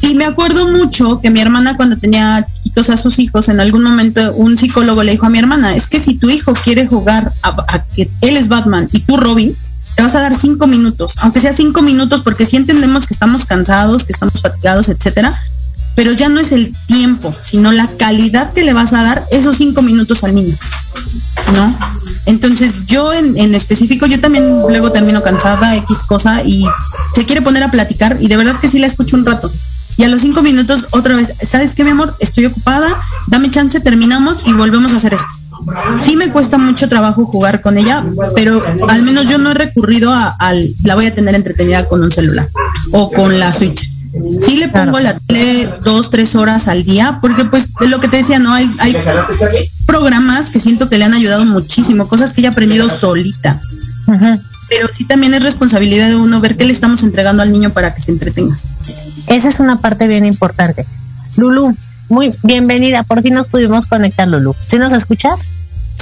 [0.03, 4.35] Y me acuerdo mucho que mi hermana cuando tenía a sus hijos, en algún momento
[4.35, 7.83] un psicólogo le dijo a mi hermana, es que si tu hijo quiere jugar a,
[7.95, 9.57] que él es Batman y tú Robin,
[9.95, 13.47] te vas a dar cinco minutos, aunque sea cinco minutos, porque si entendemos que estamos
[13.47, 15.41] cansados, que estamos fatigados, etcétera,
[15.95, 19.57] pero ya no es el tiempo, sino la calidad que le vas a dar esos
[19.57, 20.55] cinco minutos al niño,
[21.55, 21.79] ¿no?
[22.27, 26.67] Entonces yo en, en específico, yo también luego termino cansada, X cosa, y
[27.15, 29.51] se quiere poner a platicar, y de verdad que sí la escucho un rato.
[29.97, 32.17] Y a los cinco minutos otra vez, ¿sabes qué, mi amor?
[32.21, 32.89] Estoy ocupada,
[33.29, 35.33] dame chance, terminamos y volvemos a hacer esto.
[35.99, 38.05] Sí me cuesta mucho trabajo jugar con ella,
[38.35, 42.03] pero al menos yo no he recurrido a, al, la voy a tener entretenida con
[42.03, 42.49] un celular
[42.93, 43.97] o con la Switch
[44.41, 48.09] Sí le pongo la tele dos, tres horas al día, porque pues de lo que
[48.09, 48.97] te decía, no hay, hay
[49.87, 53.61] programas que siento que le han ayudado muchísimo, cosas que ella ha aprendido solita.
[54.69, 57.95] Pero sí también es responsabilidad de uno ver qué le estamos entregando al niño para
[57.95, 58.57] que se entretenga.
[59.27, 60.87] Esa es una parte bien importante.
[61.37, 61.77] Lulu,
[62.09, 64.55] muy bienvenida, por fin nos pudimos conectar, Lulu.
[64.67, 65.47] ¿Sí nos escuchas?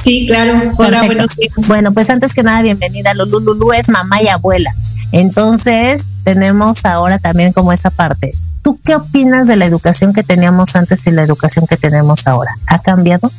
[0.02, 0.72] Sí, claro.
[0.76, 1.52] Hola, buenos días.
[1.66, 3.40] Bueno, pues antes que nada, bienvenida, Lulu.
[3.40, 4.74] Lulu es mamá y abuela.
[5.12, 8.32] Entonces, tenemos ahora también como esa parte.
[8.62, 12.56] ¿Tú qué opinas de la educación que teníamos antes y la educación que tenemos ahora?
[12.66, 13.30] ¿Ha cambiado?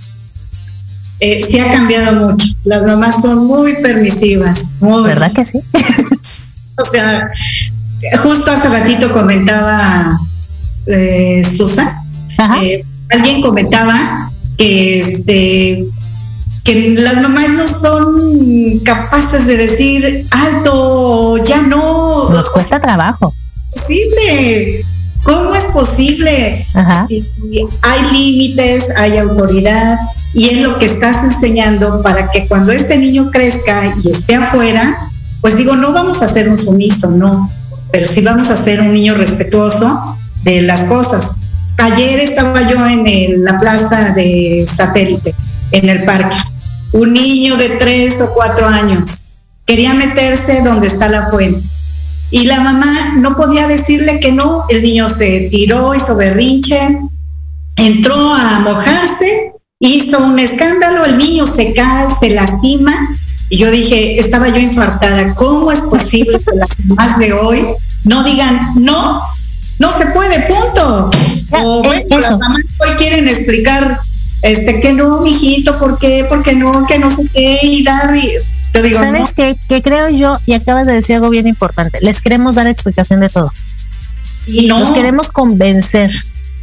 [1.19, 2.47] Eh, sí ha cambiado mucho.
[2.63, 4.73] Las mamás son muy permisivas.
[4.79, 5.59] ¿Verdad que sí?
[6.77, 7.31] o sea,
[8.23, 10.17] justo hace ratito comentaba
[10.87, 11.89] eh, Susan,
[12.61, 15.85] eh, alguien comentaba que este
[16.63, 22.29] que las mamás no son capaces de decir alto, ya no.
[22.31, 23.31] Nos cuesta trabajo.
[23.71, 24.83] Posible.
[25.23, 26.65] ¿Cómo es posible?
[27.81, 29.97] hay límites, hay autoridad
[30.33, 34.97] y es lo que estás enseñando para que cuando este niño crezca y esté afuera,
[35.41, 37.49] pues digo, no vamos a ser un sumiso, no,
[37.95, 41.37] pero sí vamos a ser un niño respetuoso de las cosas.
[41.77, 45.33] Ayer estaba yo en la plaza de satélite,
[45.71, 46.35] en el parque,
[46.91, 49.27] un niño de tres o cuatro años.
[49.65, 51.61] Quería meterse donde está la fuente.
[52.31, 54.65] Y la mamá no podía decirle que no.
[54.67, 56.99] El niño se tiró, hizo berrinche,
[57.77, 62.93] entró a mojarse, hizo un escándalo, el niño se cae, se lastima.
[63.55, 67.65] Y yo dije, estaba yo infartada, ¿cómo es posible que las mamás de hoy
[68.03, 69.21] no digan no?
[69.79, 71.09] No se puede, punto.
[71.51, 73.97] O bueno, las mamás hoy quieren explicar
[74.41, 76.25] este, que no, mijito, ¿por qué?
[76.27, 76.85] ¿Por qué no?
[76.85, 78.33] Que no sé qué, y dar, y
[78.73, 79.55] te digo, ¿Sabes qué?
[79.69, 83.29] Que creo yo, y acabas de decir algo bien importante, les queremos dar explicación de
[83.29, 83.53] todo.
[84.47, 84.79] Y no.
[84.79, 86.11] Nos queremos convencer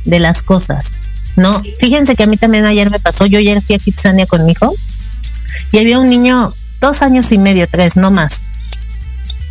[0.04, 0.92] de las cosas,
[1.36, 1.58] ¿no?
[1.78, 4.52] Fíjense que a mí también ayer me pasó, yo ayer fui a Kitsania con mi
[4.52, 4.70] hijo,
[5.70, 8.42] y había un niño, dos años y medio, tres, no más.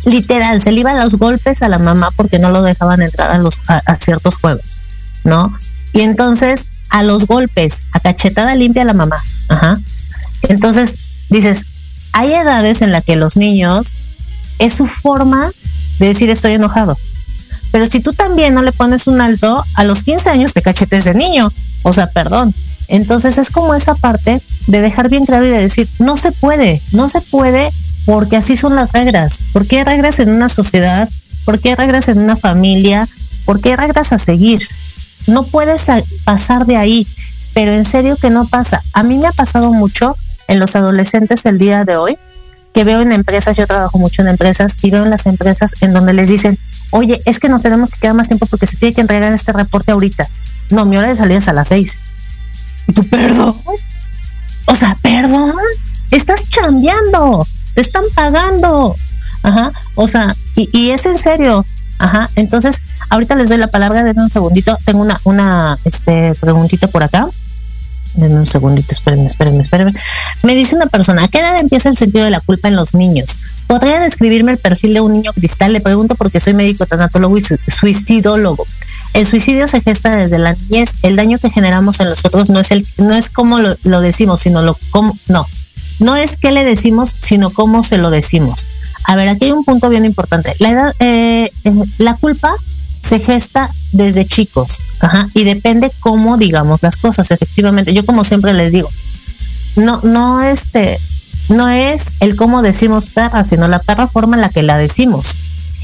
[0.04, 3.32] Literal, se le iba a los golpes a la mamá porque no lo dejaban entrar
[3.32, 4.80] a, los, a ciertos juegos,
[5.24, 5.52] ¿no?
[5.92, 9.16] Y entonces a los golpes, a cachetada limpia la mamá.
[9.48, 9.78] Ajá.
[10.42, 10.98] Entonces,
[11.30, 11.64] dices,
[12.12, 13.96] hay edades en las que los niños
[14.58, 15.50] es su forma
[15.98, 16.96] de decir estoy enojado.
[17.72, 21.04] Pero si tú también no le pones un alto, a los 15 años te cachetes
[21.04, 21.50] de niño.
[21.82, 22.54] O sea, perdón.
[22.88, 26.80] Entonces es como esa parte de dejar bien claro y de decir, no se puede,
[26.92, 27.70] no se puede
[28.06, 29.40] porque así son las reglas.
[29.52, 31.08] porque hay reglas en una sociedad?
[31.44, 33.06] porque hay reglas en una familia?
[33.44, 34.66] porque hay reglas a seguir?
[35.26, 35.86] No puedes
[36.24, 37.06] pasar de ahí,
[37.54, 38.80] pero en serio que no pasa.
[38.92, 40.16] A mí me ha pasado mucho
[40.48, 42.18] en los adolescentes el día de hoy,
[42.74, 45.92] que veo en empresas, yo trabajo mucho en empresas, y veo en las empresas en
[45.92, 46.58] donde les dicen,
[46.90, 49.52] oye, es que nos tenemos que quedar más tiempo porque se tiene que entregar este
[49.52, 50.28] reporte ahorita.
[50.70, 51.96] No, mi hora de salida es a las seis.
[52.88, 53.54] Y tú, perdón.
[54.66, 55.54] O sea, perdón.
[56.10, 57.46] Estás chambeando.
[57.74, 58.94] Te están pagando.
[59.42, 59.72] Ajá.
[59.94, 61.64] O sea, y, es en serio.
[61.98, 62.28] Ajá.
[62.36, 62.76] Entonces,
[63.10, 64.76] ahorita les doy la palabra, denme un segundito.
[64.84, 67.26] Tengo una, una este, preguntita por acá.
[68.14, 69.94] Denme un segundito, espérenme, espérenme, espérenme.
[70.42, 72.94] Me dice una persona, ¿a qué edad empieza el sentido de la culpa en los
[72.94, 73.38] niños?
[73.66, 75.72] ¿Podría describirme el perfil de un niño cristal?
[75.72, 78.66] Le pregunto porque soy médico tanatólogo y suicidólogo.
[79.14, 80.94] El suicidio se gesta desde la niñez.
[81.02, 84.40] El daño que generamos en los otros no es el, no es como lo, decimos,
[84.40, 85.46] sino lo como, no.
[86.00, 88.66] No es qué le decimos, sino cómo se lo decimos.
[89.04, 90.54] A ver, aquí hay un punto bien importante.
[90.58, 92.54] La edad, eh, eh, la culpa
[93.00, 97.30] se gesta desde chicos, ajá, y depende cómo digamos las cosas.
[97.30, 98.88] Efectivamente, yo como siempre les digo,
[99.76, 100.98] no, no este,
[101.48, 105.36] no es el cómo decimos perra, sino la perra forma en la que la decimos.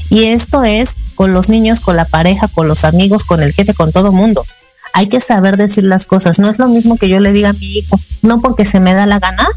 [0.09, 3.73] Y esto es con los niños, con la pareja, con los amigos, con el jefe,
[3.73, 4.45] con todo mundo.
[4.93, 6.39] Hay que saber decir las cosas.
[6.39, 8.93] No es lo mismo que yo le diga a mi hijo, no porque se me
[8.93, 9.47] da la gana,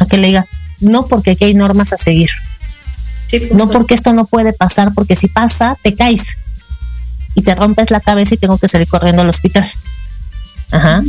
[0.00, 0.44] a que le diga,
[0.80, 2.30] no porque aquí hay normas a seguir.
[3.54, 6.36] no porque esto no puede pasar, porque si pasa, te caes
[7.34, 9.64] y te rompes la cabeza y tengo que salir corriendo al hospital.
[10.70, 11.02] Ajá.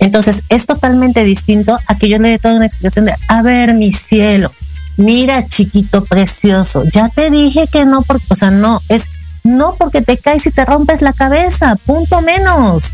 [0.00, 3.74] Entonces, es totalmente distinto a que yo le dé toda una expresión de, a ver,
[3.74, 4.52] mi cielo,
[4.96, 9.06] mira chiquito precioso, ya te dije que no, porque, o sea, no, es
[9.44, 12.92] no porque te caes y te rompes la cabeza, punto menos.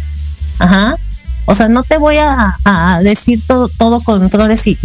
[0.58, 0.96] Ajá.
[1.46, 4.78] O sea, no te voy a, decir todo, todo con flores y,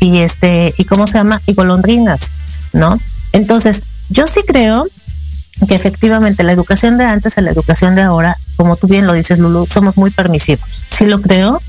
[0.00, 2.30] este, y cómo se llama, y golondrinas,
[2.72, 2.98] ¿no?
[3.32, 4.86] Entonces, yo sí creo
[5.66, 9.12] que efectivamente la educación de antes a la educación de ahora, como tú bien lo
[9.12, 10.82] dices, Lulu, somos muy permisivos.
[10.88, 11.60] Sí lo creo.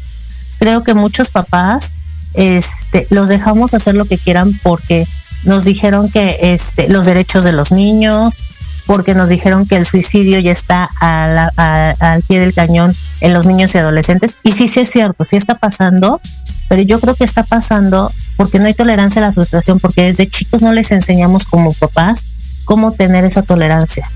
[0.59, 1.95] Creo que muchos papás
[2.33, 5.05] este, los dejamos hacer lo que quieran porque
[5.45, 8.41] nos dijeron que este, los derechos de los niños,
[8.87, 13.73] porque nos dijeron que el suicidio ya está al pie del cañón en los niños
[13.75, 14.37] y adolescentes.
[14.43, 16.19] Y sí, sí es cierto, sí está pasando,
[16.67, 20.27] pero yo creo que está pasando porque no hay tolerancia a la frustración, porque desde
[20.27, 24.09] chicos no les enseñamos como papás cómo tener esa tolerancia.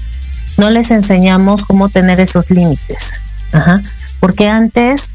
[0.57, 3.13] No les enseñamos cómo tener esos límites.
[4.19, 5.11] Porque antes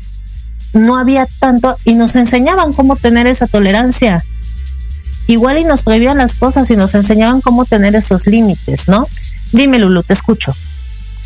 [0.73, 4.23] no había tanto y nos enseñaban cómo tener esa tolerancia.
[5.27, 9.07] Igual y nos prohibían las cosas y nos enseñaban cómo tener esos límites, ¿no?
[9.53, 10.53] Dime, Lulu, te escucho.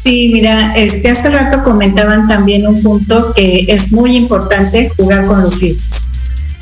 [0.02, 5.42] Sí, mira, este hace rato comentaban también un punto que es muy importante jugar con
[5.42, 6.08] los hijos.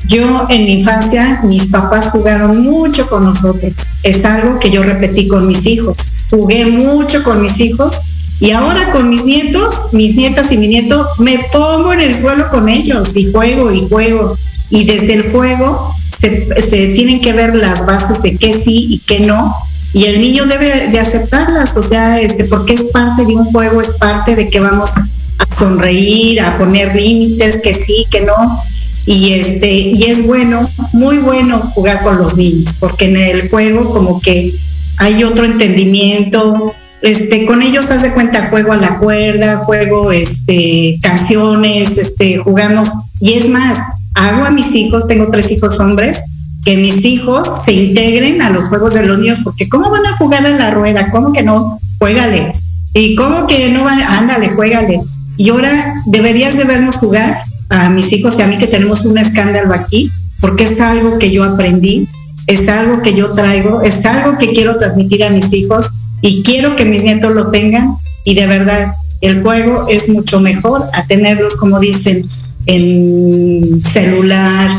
[0.07, 3.73] Yo en mi infancia, mis papás jugaron mucho con nosotros.
[4.03, 5.97] Es algo que yo repetí con mis hijos.
[6.29, 8.01] Jugué mucho con mis hijos
[8.41, 12.49] y ahora con mis nietos, mis nietas y mi nieto, me pongo en el suelo
[12.49, 14.35] con ellos y juego y juego.
[14.71, 19.19] Y desde el juego se, tienen que ver las bases de qué sí y qué
[19.19, 19.55] no.
[19.93, 23.79] Y el niño debe de aceptarlas, o sea, este, porque es parte de un juego,
[23.79, 24.89] es parte de que vamos
[25.37, 28.57] a sonreír, a poner límites, que sí, que no.
[29.05, 33.93] Y este, y es bueno, muy bueno jugar con los niños, porque en el juego
[33.93, 34.51] como que
[34.97, 41.97] hay otro entendimiento, este, con ellos hace cuenta juego a la cuerda, juego este, canciones,
[41.97, 42.89] este, jugamos.
[43.19, 43.79] Y es más,
[44.13, 46.21] hago a mis hijos, tengo tres hijos hombres,
[46.63, 50.17] que mis hijos se integren a los juegos de los niños, porque ¿cómo van a
[50.17, 51.09] jugar a la rueda?
[51.09, 51.79] ¿Cómo que no?
[51.97, 52.53] Juégale.
[52.93, 53.99] ¿Y cómo que no van?
[54.01, 54.99] Ándale, juégale.
[55.37, 59.17] Y ahora deberías de vernos jugar a mis hijos y a mí que tenemos un
[59.17, 62.07] escándalo aquí, porque es algo que yo aprendí,
[62.45, 65.89] es algo que yo traigo, es algo que quiero transmitir a mis hijos
[66.21, 70.83] y quiero que mis nietos lo tengan y de verdad el juego es mucho mejor
[70.93, 72.27] a tenerlos, como dicen,
[72.65, 74.69] en celular,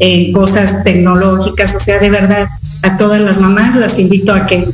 [0.00, 2.48] en cosas tecnológicas, o sea, de verdad,
[2.82, 4.64] a todas las mamás las invito a que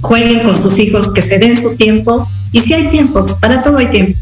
[0.00, 3.62] jueguen con sus hijos, que se den su tiempo, y si hay tiempo, pues, para
[3.62, 4.16] todo hay tiempo.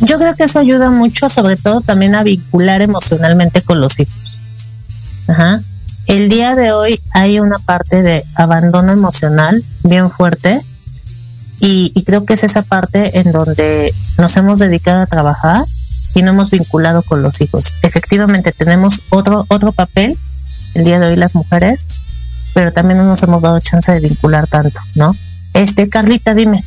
[0.00, 4.38] Yo creo que eso ayuda mucho, sobre todo también a vincular emocionalmente con los hijos.
[5.28, 5.60] Ajá
[6.06, 10.60] el día de hoy hay una parte de abandono emocional bien fuerte
[11.64, 15.64] y, creo que es esa parte en donde nos hemos dedicado a trabajar
[16.12, 17.74] y no hemos vinculado con los hijos.
[17.82, 20.18] Efectivamente tenemos otro otro papel
[20.74, 21.86] el día de hoy las mujeres,
[22.52, 25.14] pero también no nos hemos dado chance de vincular tanto, ¿no?
[25.54, 26.64] Este, Carlita, dime.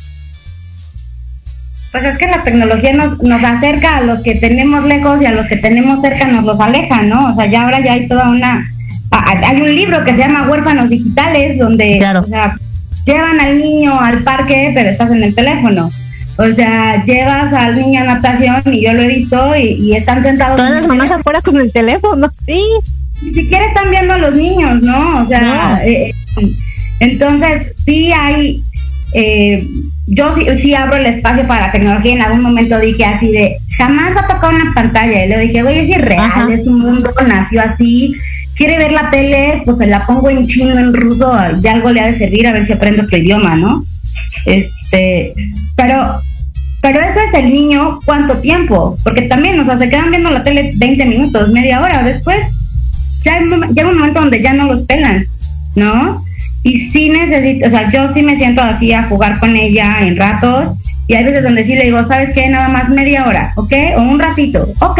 [1.92, 5.32] Pues es que la tecnología nos, nos acerca a los que tenemos lejos y a
[5.32, 7.28] los que tenemos cerca nos los aleja, ¿no?
[7.28, 8.64] O sea, ya ahora ya hay toda una...
[9.26, 12.56] Hay un libro que se llama Huérfanos Digitales, donde o sea,
[13.04, 15.90] llevan al niño al parque, pero estás en el teléfono.
[16.38, 20.58] O sea, llevas al niño a natación y yo lo he visto y, están sentados.
[20.58, 22.62] Todas las mamás afuera con el teléfono, sí.
[23.22, 25.22] Ni siquiera están viendo a los niños, ¿no?
[25.22, 26.12] O sea, eh,
[27.00, 28.62] entonces sí hay
[29.14, 29.62] eh,
[30.06, 32.12] yo sí, abro el espacio para la tecnología.
[32.12, 35.24] En algún momento dije así de, jamás va a tocar una pantalla.
[35.24, 38.14] Y le dije, güey, es irreal, es un mundo, nació así.
[38.56, 42.00] Quiere ver la tele, pues se la pongo en chino, en ruso, de algo le
[42.00, 43.84] ha de servir a ver si aprendo otro idioma, ¿no?
[44.46, 45.34] Este,
[45.74, 46.04] pero,
[46.80, 48.96] pero eso es el niño, ¿cuánto tiempo?
[49.04, 52.02] Porque también, o sea, se quedan viendo la tele 20 minutos, media hora.
[52.02, 52.38] Después,
[53.24, 55.26] ya llega un momento donde ya no los pelan,
[55.74, 56.24] ¿no?
[56.62, 60.16] Y sí necesito, o sea, yo sí me siento así a jugar con ella en
[60.16, 60.74] ratos.
[61.08, 62.48] Y hay veces donde sí le digo, ¿sabes qué?
[62.48, 63.72] Nada más media hora, ¿ok?
[63.96, 64.98] O un ratito, ok.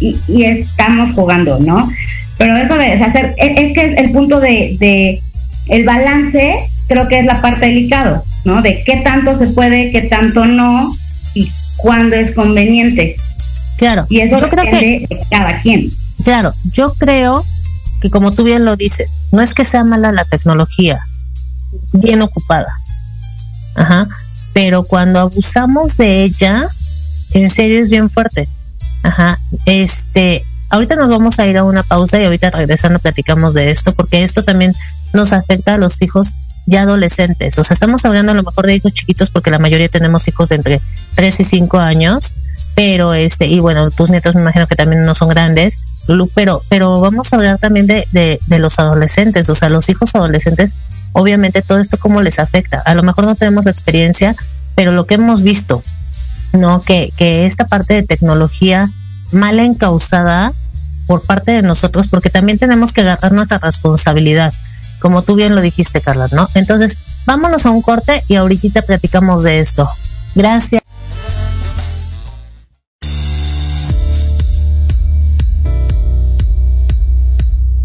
[0.00, 1.88] Y, estamos jugando, ¿no?
[2.38, 5.22] Pero eso de hacer, es, que es el punto de, de,
[5.68, 8.62] el balance, creo que es la parte delicado, ¿no?
[8.62, 10.92] De qué tanto se puede, qué tanto no,
[11.34, 13.16] y cuándo es conveniente.
[13.78, 14.06] Claro.
[14.08, 15.88] Y eso depende de cada quien.
[16.24, 17.44] Claro, yo creo
[18.00, 21.00] que como tú bien lo dices, no es que sea mala la tecnología,
[21.92, 22.68] bien ocupada.
[23.74, 24.06] Ajá.
[24.52, 26.66] Pero cuando abusamos de ella,
[27.32, 28.48] en serio es bien fuerte.
[29.02, 29.38] Ajá.
[29.66, 33.92] Este, ahorita nos vamos a ir a una pausa y ahorita regresando platicamos de esto,
[33.92, 34.74] porque esto también
[35.12, 36.34] nos afecta a los hijos
[36.66, 37.58] ya adolescentes.
[37.58, 40.48] O sea, estamos hablando a lo mejor de hijos chiquitos porque la mayoría tenemos hijos
[40.48, 40.80] de entre
[41.14, 42.34] 3 y 5 años,
[42.74, 45.78] pero este, y bueno, tus nietos me imagino que también no son grandes,
[46.34, 50.14] pero, pero vamos a hablar también de, de, de, los adolescentes, o sea, los hijos
[50.14, 50.74] adolescentes,
[51.12, 52.80] obviamente todo esto cómo les afecta.
[52.80, 54.34] A lo mejor no tenemos la experiencia,
[54.74, 55.82] pero lo que hemos visto,
[56.52, 56.80] ¿no?
[56.80, 58.90] Que, que esta parte de tecnología
[59.32, 60.52] mal encausada
[61.06, 64.52] por parte de nosotros, porque también tenemos que agarrar nuestra responsabilidad,
[65.00, 66.48] como tú bien lo dijiste, Carla, ¿no?
[66.54, 66.96] Entonces,
[67.26, 69.88] vámonos a un corte y ahorita platicamos de esto.
[70.34, 70.82] Gracias.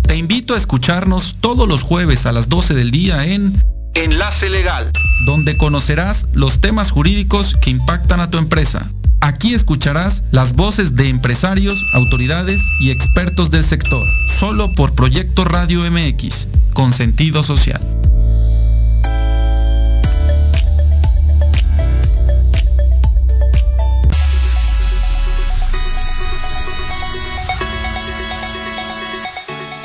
[0.01, 3.53] Te invito a escucharnos todos los jueves a las 12 del día en
[3.93, 4.91] Enlace Legal,
[5.25, 8.89] donde conocerás los temas jurídicos que impactan a tu empresa.
[9.19, 14.03] Aquí escucharás las voces de empresarios, autoridades y expertos del sector,
[14.39, 17.81] solo por Proyecto Radio MX, con sentido social.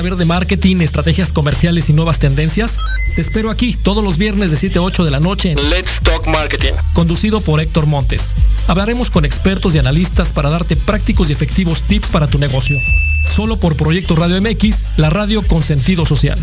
[0.00, 2.78] Saber de marketing, estrategias comerciales y nuevas tendencias?
[3.14, 6.00] Te espero aquí todos los viernes de 7 a 8 de la noche en Let's
[6.02, 8.32] Talk Marketing, conducido por Héctor Montes.
[8.66, 12.78] Hablaremos con expertos y analistas para darte prácticos y efectivos tips para tu negocio.
[13.28, 16.38] Solo por Proyecto Radio MX, la radio con sentido social.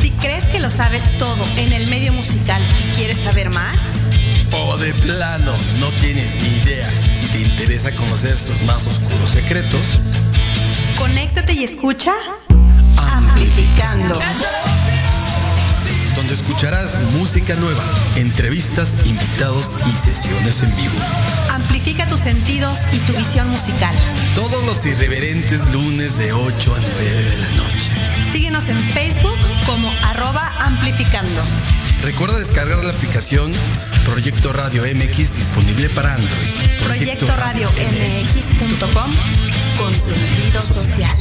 [0.00, 3.76] Si crees que lo sabes todo en el medio musical y quieres saber más,
[4.50, 6.90] o de plano no tienes ni idea
[7.32, 10.00] te interesa conocer sus más oscuros secretos,
[10.96, 12.12] conéctate y escucha
[12.96, 14.18] Amplificando.
[16.14, 17.82] Donde escucharás música nueva,
[18.16, 20.94] entrevistas, invitados y sesiones en vivo.
[21.50, 23.94] Amplifica tus sentidos y tu visión musical.
[24.34, 27.90] Todos los irreverentes lunes de 8 a 9 de la noche.
[28.30, 31.42] Síguenos en Facebook como arroba amplificando.
[32.02, 33.52] Recuerda descargar la aplicación
[34.04, 36.84] Proyecto Radio MX disponible para Android.
[36.84, 39.12] Proyecto, Radio MX.com
[39.78, 41.16] con sentido social.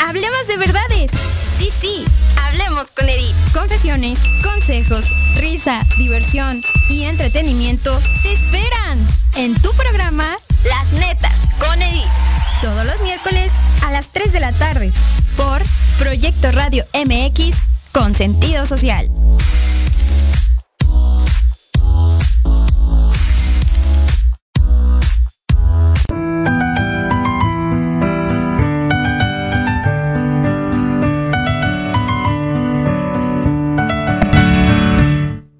[0.00, 1.10] Hablemos de verdades.
[1.56, 2.04] Sí, sí,
[2.44, 3.34] hablemos con Edith.
[3.54, 5.06] Confesiones, consejos,
[5.36, 6.60] risa, diversión
[6.90, 8.98] y entretenimiento te esperan
[9.36, 13.50] en tu programa Las Netas con Edith todos los miércoles
[13.84, 14.92] a las 3 de la tarde
[15.36, 15.62] por
[15.98, 17.56] Proyecto Radio MX
[17.92, 19.08] con sentido social.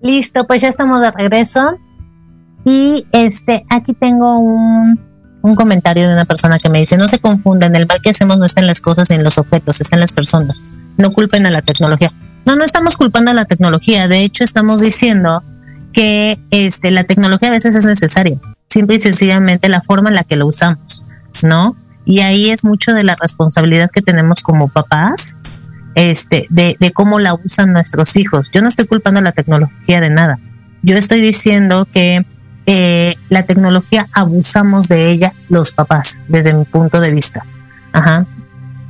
[0.02, 1.78] Listo, pues ya estamos de regreso.
[2.64, 4.98] Y este, aquí tengo un
[5.46, 8.38] un comentario de una persona que me dice, no se confundan, el mal que hacemos
[8.38, 10.62] no está en las cosas en los objetos, está en las personas.
[10.96, 12.12] No culpen a la tecnología.
[12.44, 15.44] No, no estamos culpando a la tecnología, de hecho estamos diciendo
[15.92, 18.38] que este, la tecnología a veces es necesaria,
[18.68, 21.04] simple y sencillamente la forma en la que lo usamos,
[21.44, 21.76] ¿no?
[22.04, 25.38] Y ahí es mucho de la responsabilidad que tenemos como papás,
[25.94, 28.50] este, de, de cómo la usan nuestros hijos.
[28.52, 30.38] Yo no estoy culpando a la tecnología de nada.
[30.82, 32.24] Yo estoy diciendo que
[32.66, 37.44] eh, la tecnología abusamos de ella los papás, desde mi punto de vista.
[37.92, 38.26] Ajá.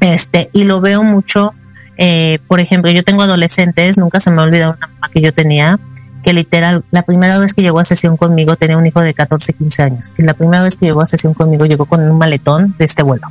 [0.01, 1.55] Este, y lo veo mucho
[1.99, 5.33] eh, por ejemplo, yo tengo adolescentes, nunca se me ha olvidado una mamá que yo
[5.33, 5.79] tenía,
[6.23, 9.53] que literal, la primera vez que llegó a sesión conmigo tenía un hijo de 14,
[9.53, 10.15] 15 años.
[10.19, 13.03] Y la primera vez que llegó a sesión conmigo llegó con un maletón de este
[13.03, 13.29] vuelo.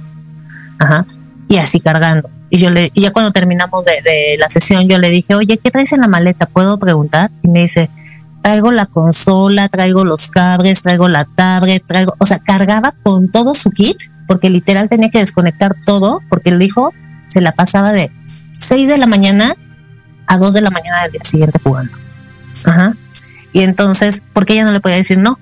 [0.79, 1.05] Ajá.
[1.47, 2.29] Y así cargando.
[2.49, 5.57] Y yo le, y ya cuando terminamos de, de la sesión, yo le dije, oye,
[5.57, 6.45] ¿qué traes en la maleta?
[6.45, 7.29] ¿Puedo preguntar?
[7.43, 7.89] Y me dice,
[8.45, 13.55] traigo la consola, traigo los cables, traigo la tablet, traigo, o sea, cargaba con todo
[13.55, 16.93] su kit, porque literal tenía que desconectar todo, porque el hijo
[17.27, 18.11] se la pasaba de
[18.59, 19.55] 6 de la mañana
[20.27, 21.97] a 2 de la mañana del día siguiente jugando.
[22.65, 22.95] Ajá.
[23.51, 25.39] Y entonces, porque ella no le podía decir no,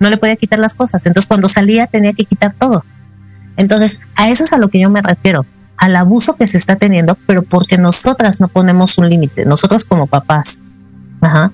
[0.00, 1.04] no le podía quitar las cosas.
[1.04, 2.82] Entonces, cuando salía tenía que quitar todo.
[3.58, 5.44] Entonces, a eso es a lo que yo me refiero,
[5.76, 10.06] al abuso que se está teniendo, pero porque nosotras no ponemos un límite, nosotros como
[10.06, 10.62] papás.
[11.20, 11.52] Ajá.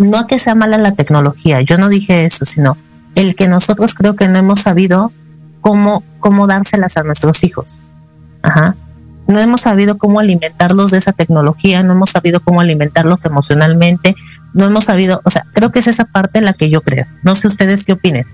[0.00, 2.76] No a que sea mala la tecnología, yo no dije eso, sino
[3.14, 5.12] el que nosotros creo que no hemos sabido
[5.60, 7.80] cómo, cómo dárselas a nuestros hijos.
[8.42, 8.74] Ajá
[9.30, 14.16] no hemos sabido cómo alimentarlos de esa tecnología, no hemos sabido cómo alimentarlos emocionalmente,
[14.52, 17.06] no hemos sabido, o sea, creo que es esa parte la que yo creo.
[17.22, 18.26] No sé ustedes qué opinen.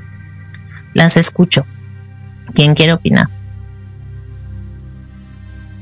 [0.94, 1.66] Las escucho.
[2.54, 3.28] ¿Quién quiere opinar?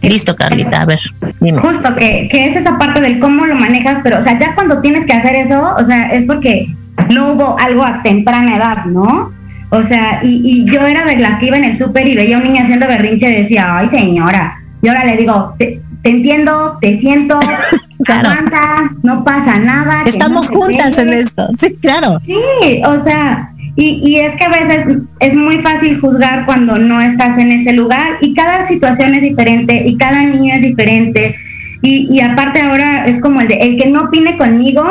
[0.09, 1.01] Listo, Carlita, a ver,
[1.41, 1.59] dime.
[1.59, 4.81] Justo, que, que es esa parte del cómo lo manejas, pero, o sea, ya cuando
[4.81, 6.67] tienes que hacer eso, o sea, es porque
[7.11, 9.33] no hubo algo a temprana edad, ¿no?
[9.71, 12.37] O sea, y, y yo era de las que iba en el súper y veía
[12.37, 16.79] a un niño haciendo berrinche y decía, ay señora, y ahora le digo, te, entiendo,
[16.81, 17.41] te siento,
[18.07, 20.03] aguanta, no pasa nada.
[20.05, 22.19] Estamos juntas en esto, sí, claro.
[22.21, 24.87] Sí, o sea, y, y, es que a veces
[25.19, 29.83] es muy fácil juzgar cuando no estás en ese lugar y cada situación es diferente
[29.85, 31.35] y cada niño es diferente.
[31.83, 34.85] Y, y aparte ahora es como el de, el que no opine conmigo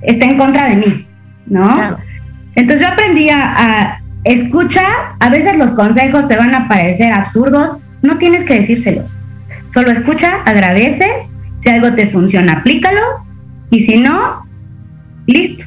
[0.00, 1.06] está en contra de mí,
[1.46, 1.98] ¿no?
[2.54, 4.82] Entonces yo aprendí a, a escucha,
[5.20, 9.16] a veces los consejos te van a parecer absurdos, no tienes que decírselos.
[9.72, 11.06] Solo escucha, agradece,
[11.60, 13.00] si algo te funciona, aplícalo
[13.70, 14.46] y si no,
[15.26, 15.64] listo.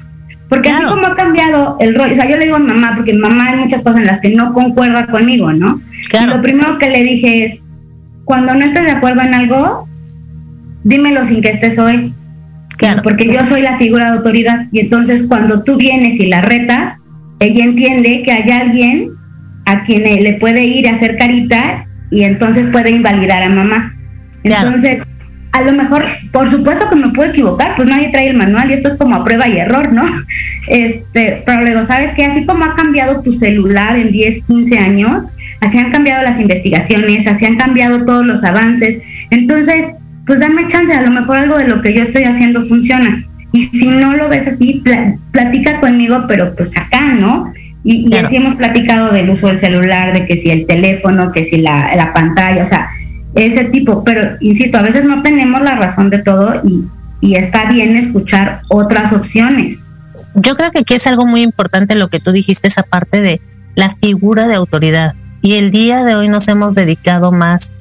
[0.56, 3.14] Porque así como ha cambiado el rol, o sea, yo le digo a mamá, porque
[3.14, 5.82] mamá hay muchas cosas en las que no concuerda conmigo, ¿no?
[6.14, 7.60] Y lo primero que le dije es,
[8.24, 9.88] cuando no estés de acuerdo en algo,
[10.84, 12.14] dímelo sin que estés hoy.
[12.78, 13.01] Claro.
[13.03, 16.99] Porque yo soy la figura de autoridad y entonces cuando tú vienes y la retas,
[17.39, 19.12] ella entiende que hay alguien
[19.66, 23.93] a quien le puede ir a hacer carita y entonces puede invalidar a mamá.
[24.43, 25.01] Entonces,
[25.56, 26.03] a lo mejor,
[26.34, 29.16] por supuesto que me puedo equivocar, pues nadie trae el manual y esto es como
[29.16, 30.03] a prueba y error, ¿no?
[30.68, 35.28] Este, pero luego, ¿sabes que Así como ha cambiado tu celular en 10, 15 años,
[35.62, 38.97] así han cambiado las investigaciones, así han cambiado todos los avances.
[39.30, 39.91] Entonces,
[40.26, 43.24] pues dame chance, a lo mejor algo de lo que yo estoy haciendo funciona.
[43.53, 44.84] Y si no lo ves así,
[45.32, 47.53] platica conmigo, pero pues acá, ¿no?
[47.86, 51.58] Y, así hemos platicado del uso del celular, de que si el teléfono, que si
[51.58, 52.89] la, la pantalla, o sea,
[53.36, 56.86] ese tipo, pero insisto, a veces no tenemos la razón de todo y,
[57.22, 59.86] y está bien escuchar otras opciones.
[60.36, 63.42] Yo creo que aquí es algo muy importante lo que tú dijiste, esa parte de
[63.76, 65.14] la figura de autoridad.
[65.42, 67.72] Y el día de hoy nos hemos dedicado más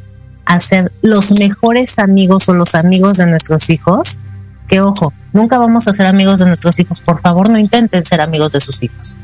[0.45, 4.21] a ser los mejores amigos o los amigos de nuestros hijos,
[4.69, 8.21] que ojo, nunca vamos a ser amigos de nuestros hijos, por favor no intenten ser
[8.21, 9.17] amigos de sus hijos.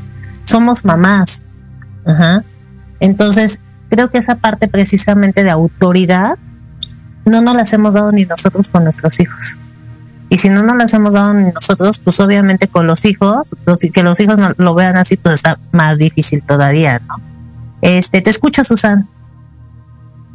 [0.45, 1.45] Somos mamás.
[2.07, 2.43] Ajá.
[3.01, 3.61] Entonces,
[3.91, 6.39] creo que esa parte precisamente de autoridad
[7.27, 9.57] no nos las hemos dado ni nosotros con nuestros hijos.
[10.31, 13.81] Y si no nos las hemos dado ni nosotros, pues obviamente con los hijos, los,
[13.81, 17.17] que los hijos no, lo vean así, pues está más difícil todavía, ¿no?
[17.83, 19.09] Este, te escucho, Susan.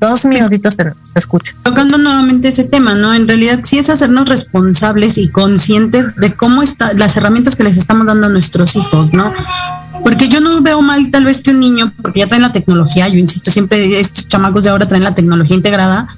[0.02, 1.56] Dos minutitos te, te escucho.
[1.64, 3.14] Tocando nuevamente ese tema, ¿no?
[3.14, 7.78] En realidad sí es hacernos responsables y conscientes de cómo está, las herramientas que les
[7.78, 9.32] estamos dando a nuestros hijos, ¿no?
[10.06, 13.08] Porque yo no veo mal tal vez que un niño, porque ya traen la tecnología,
[13.08, 16.16] yo insisto, siempre estos chamacos de ahora traen la tecnología integrada,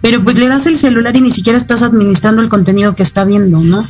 [0.00, 3.24] pero pues le das el celular y ni siquiera estás administrando el contenido que está
[3.24, 3.88] viendo, ¿no?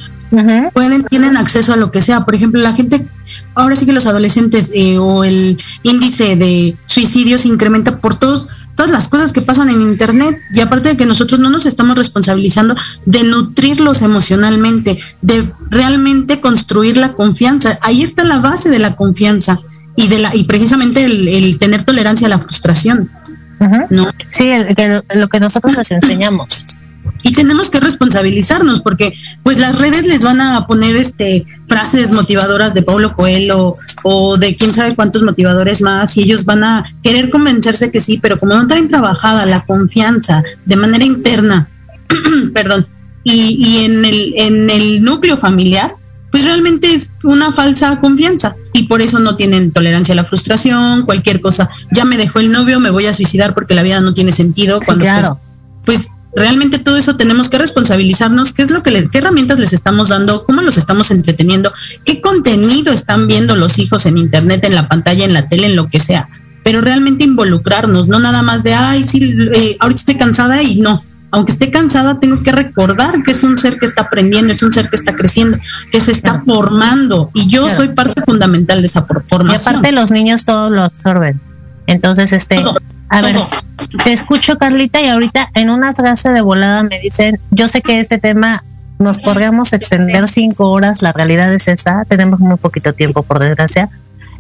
[0.73, 2.25] Pueden, tienen acceso a lo que sea.
[2.25, 3.07] Por ejemplo, la gente,
[3.55, 8.49] ahora sí que los adolescentes eh, o el índice de suicidios incrementa por todos,
[8.79, 11.99] todas las cosas que pasan en internet y aparte de que nosotros no nos estamos
[11.99, 12.77] responsabilizando
[13.07, 17.77] de nutrirlos emocionalmente, de realmente construir la confianza.
[17.83, 19.57] Ahí está la base de la confianza
[19.97, 23.11] y de la y precisamente el, tener tolerancia a la frustración.
[23.91, 24.13] ¿no?
[24.31, 24.49] Sí,
[25.13, 26.65] lo que nosotros les enseñamos
[27.25, 32.75] y tenemos que responsabilizarnos porque pues las redes les van a poner este frases motivadoras
[32.75, 37.31] de Pablo Coelho o de quién sabe cuántos motivadores más y ellos van a querer
[37.31, 41.69] convencerse que sí, pero como no traen trabajada la confianza de manera interna,
[42.55, 42.87] perdón,
[43.23, 45.95] y, y en el en el núcleo familiar,
[46.31, 51.05] pues realmente es una falsa confianza y por eso no tienen tolerancia a la frustración,
[51.05, 51.69] cualquier cosa.
[51.91, 54.81] Ya me dejó el novio, me voy a suicidar porque la vida no tiene sentido.
[54.85, 55.41] cuando pues, claro.
[55.85, 59.73] pues realmente todo eso tenemos que responsabilizarnos, qué es lo que les, qué herramientas les
[59.73, 61.73] estamos dando, cómo los estamos entreteniendo,
[62.05, 65.77] qué contenido están viendo los hijos en internet, en la pantalla, en la tele, en
[65.77, 66.29] lo que sea,
[66.63, 71.03] pero realmente involucrarnos, no nada más de, ay, sí, eh, ahorita estoy cansada y no.
[71.31, 74.73] Aunque esté cansada, tengo que recordar que es un ser que está aprendiendo, es un
[74.73, 75.59] ser que está creciendo,
[75.93, 79.51] que se está formando y yo soy parte fundamental de esa formación.
[79.51, 81.39] Y aparte los niños todo lo absorben.
[81.87, 82.65] Entonces, este,
[83.09, 83.37] a ver,
[84.05, 88.01] te escucho, Carlita, y ahorita en una frase de volada me dicen, yo sé que
[88.01, 88.63] este tema
[88.99, 93.89] nos podríamos extender cinco horas, la realidad es esa, tenemos muy poquito tiempo, por desgracia,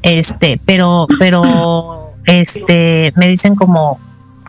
[0.03, 3.99] este, pero, pero, este, me dicen como,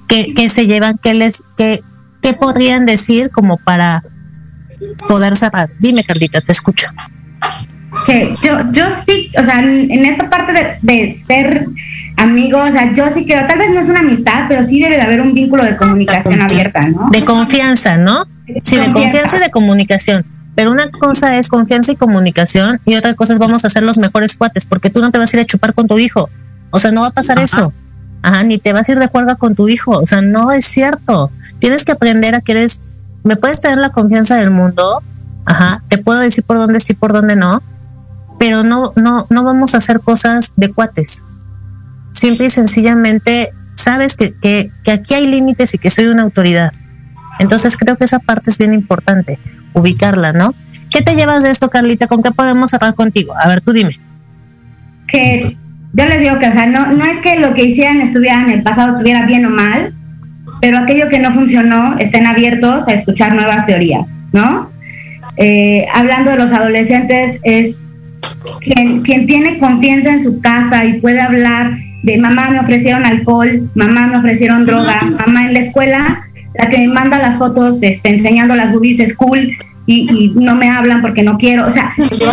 [0.08, 0.98] ¿qué, se llevan?
[0.98, 1.82] ¿Qué les, qué,
[2.22, 4.04] qué podrían decir como para
[5.08, 5.70] poder cerrar?
[5.80, 6.88] Dime, Carlita, te escucho.
[8.06, 11.66] Que yo, yo sí, o sea, en esta parte de, de ser
[12.20, 14.96] amigo, o sea, yo sí creo, tal vez no es una amistad, pero sí debe
[14.98, 17.10] de haber un vínculo de comunicación abierta, ¿no?
[17.12, 18.26] De confianza, ¿no?
[18.64, 20.26] Sí, de confianza y de comunicación.
[20.56, 23.98] Pero una cosa es confianza y comunicación y otra cosa es vamos a ser los
[23.98, 26.30] mejores cuates, porque tú no te vas a ir a chupar con tu hijo.
[26.72, 27.72] O sea, no va a pasar eso.
[28.22, 29.92] Ajá, ni te vas a ir de juerga con tu hijo.
[29.92, 31.32] O sea, no es cierto.
[31.60, 32.80] Tienes que aprender a que eres,
[33.24, 35.02] me puedes tener la confianza del mundo,
[35.46, 37.62] ajá, te puedo decir por dónde sí, por dónde no,
[38.40, 41.24] pero no, no, no vamos a hacer cosas de cuates
[42.20, 46.74] simple y sencillamente sabes que, que, aquí hay límites y que soy una autoridad.
[47.40, 49.40] Entonces creo que esa parte es bien importante,
[49.74, 50.54] ubicarla, ¿no?
[50.90, 52.08] ¿Qué te llevas de esto, Carlita?
[52.08, 53.34] ¿Con qué podemos hablar contigo?
[53.42, 53.98] A ver, tú dime.
[55.08, 55.56] Que
[55.94, 58.50] yo les digo que, o sea, no, no es que lo que hicieran estuviera en
[58.50, 59.94] el pasado estuviera bien o mal,
[60.60, 64.70] pero aquello que no funcionó, estén abiertos a escuchar nuevas teorías, ¿no?
[65.38, 67.86] Eh, hablando de los adolescentes, es
[68.62, 73.70] quien, quien tiene confianza en su casa y puede hablar de mamá me ofrecieron alcohol,
[73.76, 78.10] mamá me ofrecieron droga, mamá en la escuela, la que me manda las fotos este,
[78.10, 79.52] enseñando las boobies es cool
[79.86, 82.26] y, no me hablan porque no quiero, o sea, que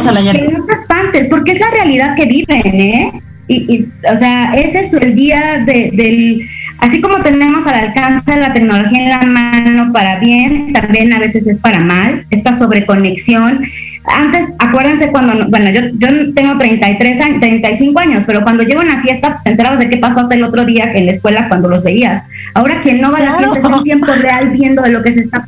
[0.53, 3.13] no te espantes, porque es la realidad que viven, ¿eh?
[3.49, 6.43] Y, o sea, ese es el día de, del,
[6.79, 11.47] así como tenemos al alcance la tecnología en la mano para bien, también a veces
[11.47, 13.65] es para mal, esta sobreconexión,
[14.07, 18.85] antes, acuérdense cuando, bueno, yo, yo tengo 33 años, 35 años, pero cuando llego a
[18.85, 21.49] una fiesta, pues te enterabas de qué pasó hasta el otro día en la escuela
[21.49, 22.23] cuando los veías.
[22.55, 25.13] Ahora quien no va a la fiesta es en tiempo real viendo de lo que
[25.13, 25.47] se está...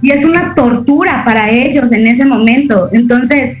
[0.00, 2.88] Y es una tortura para ellos en ese momento.
[2.92, 3.56] Entonces,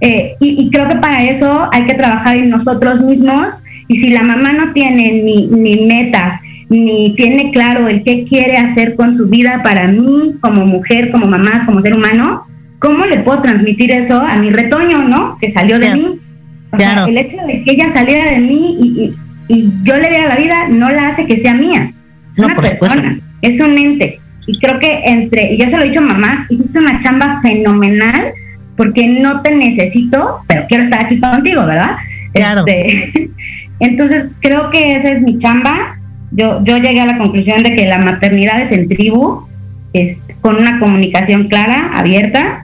[0.00, 3.60] eh, y, creo que para eso hay que trabajar en nosotros mismos.
[3.88, 6.36] Y si la mamá no tiene ni, ni metas,
[6.70, 11.26] ni tiene claro el qué quiere hacer con su vida para mí, como mujer, como
[11.26, 12.46] mamá, como ser humano,
[12.78, 15.38] ¿cómo le puedo transmitir eso a mi retoño, no?
[15.40, 16.20] Que salió de mí.
[16.70, 19.14] O sea, el hecho de que ella saliera de mí y,
[19.84, 21.92] yo le diera la vida no la hace que sea mía.
[22.32, 24.18] Es una persona, es un ente.
[24.46, 27.40] Y creo que entre, y yo se lo he dicho a mamá, hiciste una chamba
[27.40, 28.32] fenomenal
[28.76, 31.96] porque no te necesito, pero quiero estar aquí contigo, ¿verdad?
[32.32, 32.64] Claro.
[32.66, 33.30] Este,
[33.80, 35.96] entonces, creo que esa es mi chamba.
[36.32, 39.46] Yo, yo llegué a la conclusión de que la maternidad es en tribu,
[39.92, 42.63] es, con una comunicación clara, abierta,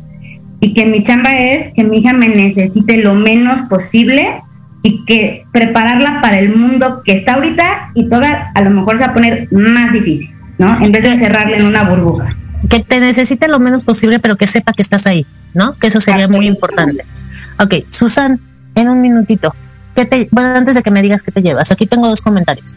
[0.60, 4.40] y que mi chamba es que mi hija me necesite lo menos posible
[4.82, 9.04] y que prepararla para el mundo que está ahorita y toda a lo mejor se
[9.04, 10.82] va a poner más difícil, ¿no?
[10.84, 12.36] En vez de encerrarle en una burbuja.
[12.68, 15.74] Que te necesite lo menos posible, pero que sepa que estás ahí, ¿no?
[15.78, 17.04] Que eso sería muy importante.
[17.58, 18.38] Ok, Susan,
[18.74, 19.54] en un minutito,
[19.94, 22.76] ¿qué te, bueno, antes de que me digas qué te llevas, aquí tengo dos comentarios.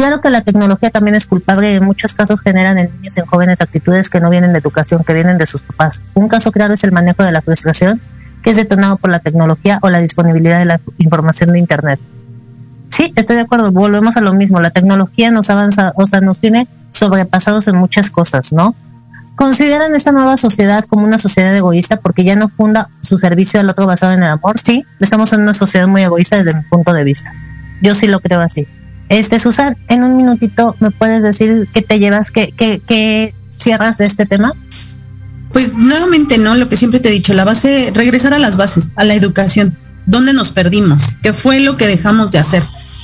[0.00, 3.20] Claro que la tecnología también es culpable y en muchos casos generan en niños y
[3.20, 6.00] en jóvenes actitudes que no vienen de educación, que vienen de sus papás.
[6.14, 8.00] Un caso claro es el manejo de la frustración,
[8.42, 12.00] que es detonado por la tecnología o la disponibilidad de la información de Internet.
[12.88, 16.40] Sí, estoy de acuerdo, volvemos a lo mismo, la tecnología nos avanza, o sea, nos
[16.40, 18.74] tiene sobrepasados en muchas cosas, ¿no?
[19.36, 23.68] ¿Consideran esta nueva sociedad como una sociedad egoísta porque ya no funda su servicio al
[23.68, 24.56] otro basado en el amor?
[24.56, 27.34] Sí, estamos en una sociedad muy egoísta desde mi punto de vista.
[27.82, 28.66] Yo sí lo creo así.
[29.10, 33.98] Este, Susan, en un minutito, ¿me puedes decir qué te llevas, qué, qué, qué cierras
[33.98, 34.54] de este tema?
[35.52, 36.54] Pues nuevamente, ¿no?
[36.54, 39.76] Lo que siempre te he dicho, la base, regresar a las bases, a la educación.
[40.06, 41.16] ¿Dónde nos perdimos?
[41.22, 42.62] ¿Qué fue lo que dejamos de hacer?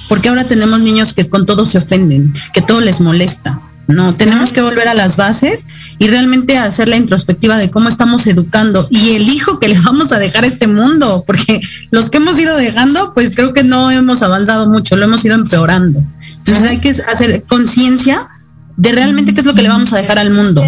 [0.08, 3.60] Porque ahora tenemos niños que con todo se ofenden, que todo les molesta.
[3.88, 5.66] No, tenemos que volver a las bases
[5.98, 10.12] y realmente hacer la introspectiva de cómo estamos educando y el hijo que le vamos
[10.12, 13.90] a dejar a este mundo, porque los que hemos ido dejando, pues creo que no
[13.90, 16.02] hemos avanzado mucho, lo hemos ido empeorando.
[16.38, 18.28] Entonces hay que hacer conciencia
[18.76, 20.62] de realmente qué es lo que le vamos a dejar al mundo,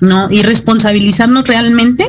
[0.00, 0.30] ¿no?
[0.30, 2.04] Y responsabilizarnos realmente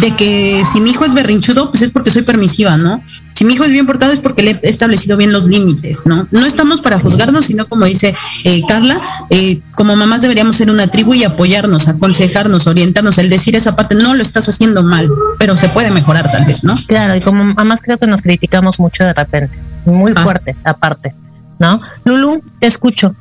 [0.00, 3.02] de que si mi hijo es berrinchudo, pues es porque soy permisiva, ¿no?
[3.32, 6.26] Si mi hijo es bien portado es porque le he establecido bien los límites, ¿no?
[6.32, 8.14] No estamos para juzgarnos, sino como dice
[8.44, 13.54] eh, Carla, eh, como mamás deberíamos ser una tribu y apoyarnos, aconsejarnos, orientarnos, el decir
[13.54, 15.08] esa parte, no lo estás haciendo mal,
[15.38, 16.74] pero se puede mejorar tal vez, ¿no?
[16.88, 20.20] Claro, y como mamás creo que nos criticamos mucho de repente, muy ah.
[20.20, 21.14] fuerte aparte,
[21.60, 21.78] ¿no?
[22.04, 23.14] Lulu, te escucho.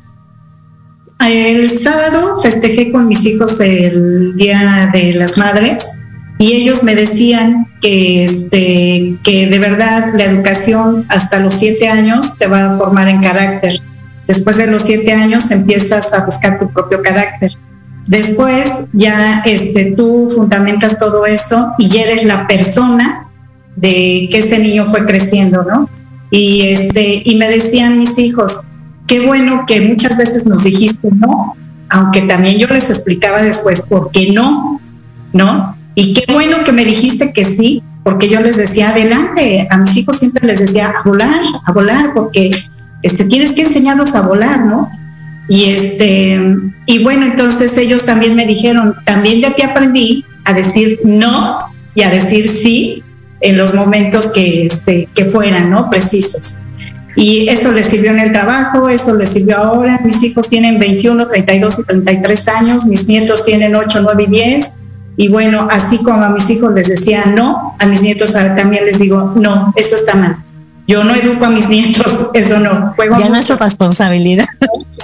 [1.28, 6.02] El sábado festejé con mis hijos el Día de las Madres
[6.40, 12.38] y ellos me decían que, este, que de verdad la educación hasta los siete años
[12.40, 13.80] te va a formar en carácter.
[14.28, 17.52] Después de los siete años empiezas a buscar tu propio carácter.
[18.08, 23.28] Después ya este, tú fundamentas todo eso y eres la persona
[23.76, 25.88] de que ese niño fue creciendo, ¿no?
[26.32, 28.62] Y, este, y me decían mis hijos,
[29.12, 31.58] qué bueno que muchas veces nos dijiste no,
[31.90, 34.80] aunque también yo les explicaba después por qué no,
[35.34, 35.76] ¿no?
[35.96, 39.98] Y qué bueno que me dijiste que sí, porque yo les decía adelante, a mis
[39.98, 42.52] hijos siempre les decía a volar, a volar, porque
[43.04, 44.90] este, tienes que enseñarlos a volar, ¿no?
[45.50, 46.40] Y este,
[46.86, 51.60] y bueno, entonces ellos también me dijeron, también ya te aprendí a decir no
[51.96, 53.04] y a decir sí
[53.42, 55.90] en los momentos que, este, que fueran, ¿no?
[55.90, 56.61] Precisos.
[57.16, 60.00] Y eso les sirvió en el trabajo, eso les sirvió ahora.
[60.04, 64.74] Mis hijos tienen 21, 32 y 33 años, mis nietos tienen 8, 9 y 10.
[65.18, 69.00] Y bueno, así como a mis hijos les decía no, a mis nietos también les
[69.00, 70.38] digo, no, eso está mal.
[70.88, 72.96] Yo no educo a mis nietos, eso no.
[72.98, 74.46] ya no es su responsabilidad.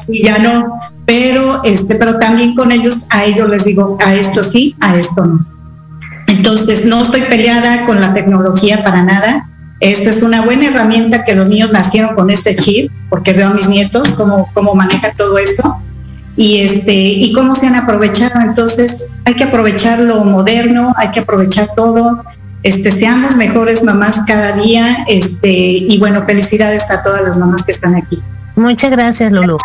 [0.05, 0.79] Sí, ya no.
[1.05, 5.25] Pero, este, pero también con ellos, a ellos les digo, a esto sí, a esto
[5.25, 5.45] no.
[6.27, 9.47] Entonces, no estoy peleada con la tecnología para nada
[9.79, 13.53] eso es una buena herramienta que los niños nacieron con este chip, porque veo a
[13.53, 15.81] mis nietos cómo, cómo manejan todo eso
[16.35, 18.41] y, este, y cómo se han aprovechado.
[18.41, 22.23] Entonces, hay que aprovechar lo moderno, hay que aprovechar todo.
[22.63, 25.05] Este, seamos mejores mamás cada día.
[25.07, 28.19] Este, y bueno, felicidades a todas las mamás que están aquí.
[28.55, 29.57] Muchas gracias, Lulu.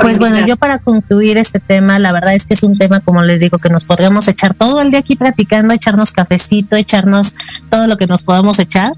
[0.00, 3.22] Pues bueno, yo para concluir este tema, la verdad es que es un tema, como
[3.22, 7.34] les digo, que nos podríamos echar todo el día aquí platicando, echarnos cafecito, echarnos
[7.68, 8.92] todo lo que nos podamos echar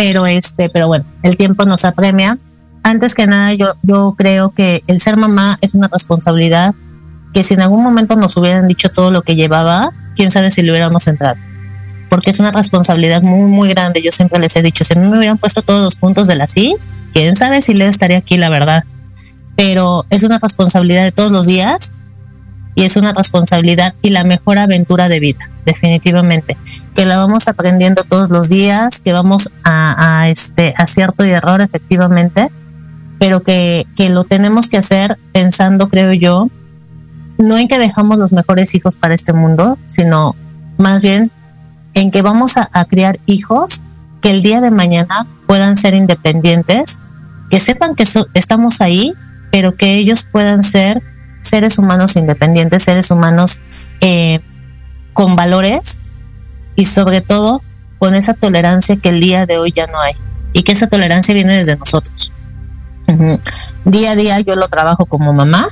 [0.00, 2.38] pero este, pero bueno, el tiempo nos apremia.
[2.82, 6.74] Antes que nada, yo, yo creo que el ser mamá es una responsabilidad
[7.34, 10.62] que si en algún momento nos hubieran dicho todo lo que llevaba, quién sabe si
[10.62, 11.36] le hubiéramos entrado.
[12.08, 14.00] Porque es una responsabilidad muy, muy grande.
[14.00, 16.36] Yo siempre les he dicho, si a mí me hubieran puesto todos los puntos de
[16.36, 18.84] la CIS, quién sabe si Leo estaría aquí, la verdad.
[19.54, 21.92] Pero es una responsabilidad de todos los días
[22.74, 26.56] y es una responsabilidad y la mejor aventura de vida, definitivamente.
[26.94, 32.50] Que la vamos aprendiendo todos los días, que vamos a, este acierto y error efectivamente,
[33.18, 36.48] pero que, lo tenemos que hacer pensando, creo yo,
[37.38, 40.36] no en que dejamos los mejores hijos para este mundo, sino
[40.78, 41.30] más bien
[41.94, 43.82] en que vamos a, criar hijos
[44.20, 46.98] que el día de mañana puedan ser independientes,
[47.50, 48.04] que sepan que
[48.34, 49.12] estamos ahí,
[49.50, 51.02] pero que ellos puedan ser
[51.50, 53.58] seres humanos independientes, seres humanos
[54.00, 54.40] eh,
[55.12, 56.00] con valores
[56.76, 57.62] y sobre todo
[57.98, 60.14] con esa tolerancia que el día de hoy ya no hay
[60.52, 62.32] y que esa tolerancia viene desde nosotros.
[63.84, 65.66] Día a día yo lo trabajo como mamá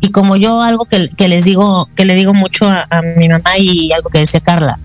[0.00, 3.90] y como yo algo que, les digo, que le digo mucho a, mi mamá y
[3.92, 4.78] algo que decía Carla,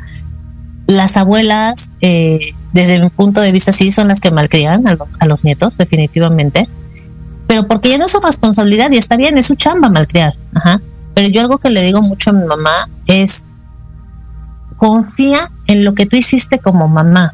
[0.88, 5.26] las abuelas, eh, desde mi punto de vista, sí son las que malcrían a, a,
[5.26, 6.68] los nietos, definitivamente,
[7.48, 10.34] pero porque ya no es su responsabilidad y está bien, es su chamba malcriar.
[10.54, 10.82] Ajá.
[11.14, 13.46] Pero yo algo que le digo mucho a mi mamá es,
[14.78, 17.34] confía en lo que tú hiciste como mamá,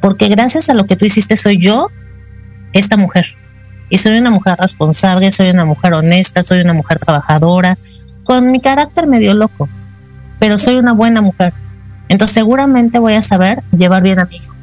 [0.00, 1.88] porque gracias a lo que tú hiciste soy yo,
[2.72, 3.26] esta mujer.
[3.88, 7.78] Y soy una mujer responsable, soy una mujer honesta, soy una mujer trabajadora,
[8.24, 9.68] con mi carácter medio loco,
[10.40, 11.54] pero soy una buena mujer.
[12.08, 14.54] Entonces seguramente voy a saber llevar bien a mi hijo,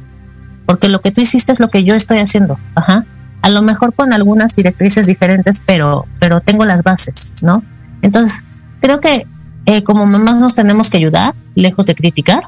[0.66, 2.58] porque lo que tú hiciste es lo que yo estoy haciendo.
[2.74, 3.06] Ajá.
[3.44, 7.62] A lo mejor con algunas directrices diferentes, pero, pero tengo las bases, ¿no?
[8.00, 8.42] Entonces,
[8.80, 9.26] creo que
[9.66, 12.44] eh, como mamás nos tenemos que ayudar, lejos de criticar,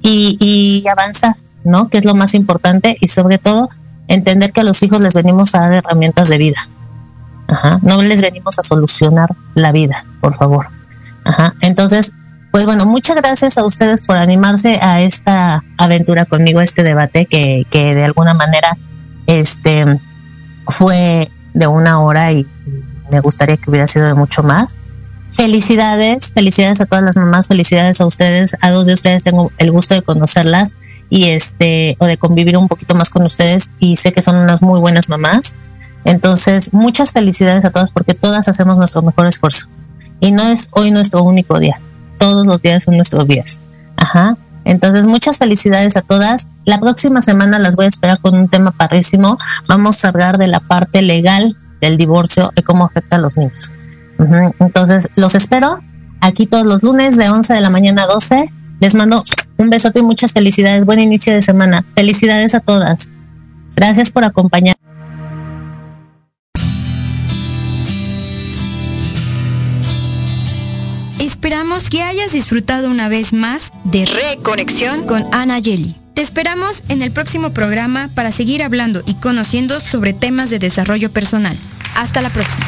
[0.00, 1.34] y, avanzar,
[1.64, 1.88] ¿no?
[1.88, 3.70] Que es lo más importante, y sobre todo
[4.06, 6.68] entender que a los hijos les venimos a dar herramientas de vida.
[7.48, 7.80] Ajá.
[7.82, 10.68] No les venimos a solucionar la vida, por favor.
[11.24, 11.54] Ajá.
[11.60, 12.12] Entonces,
[12.52, 17.66] pues bueno, muchas gracias a ustedes por animarse a esta aventura conmigo, este debate que,
[17.68, 18.76] que de alguna manera
[19.28, 19.84] este
[20.66, 22.46] fue de una hora y
[23.10, 24.76] me gustaría que hubiera sido de mucho más.
[25.30, 29.70] Felicidades, felicidades a todas las mamás, felicidades a ustedes, a dos de ustedes tengo el
[29.70, 30.76] gusto de conocerlas
[31.10, 34.62] y este o de convivir un poquito más con ustedes y sé que son unas
[34.62, 35.54] muy buenas mamás.
[36.04, 39.66] Entonces, muchas felicidades a todas porque todas hacemos nuestro mejor esfuerzo.
[40.20, 41.80] Y no es hoy nuestro único día.
[42.18, 43.60] Todos los días son nuestros días.
[43.96, 44.36] Ajá.
[44.68, 46.50] Entonces, muchas felicidades a todas.
[46.66, 49.38] La próxima semana las voy a esperar con un tema parrísimo.
[49.66, 53.72] Vamos a hablar de la parte legal del divorcio y cómo afecta a los niños.
[54.58, 55.80] Entonces, los espero
[56.20, 58.50] aquí todos los lunes de 11 de la mañana a 12.
[58.80, 59.22] Les mando
[59.56, 60.84] un besote y muchas felicidades.
[60.84, 61.82] Buen inicio de semana.
[61.94, 63.10] Felicidades a todas.
[63.74, 64.76] Gracias por acompañar.
[71.48, 75.94] Esperamos que hayas disfrutado una vez más de Reconexión con Ana Yeli.
[76.12, 81.10] Te esperamos en el próximo programa para seguir hablando y conociendo sobre temas de desarrollo
[81.10, 81.56] personal.
[81.96, 82.66] Hasta la próxima.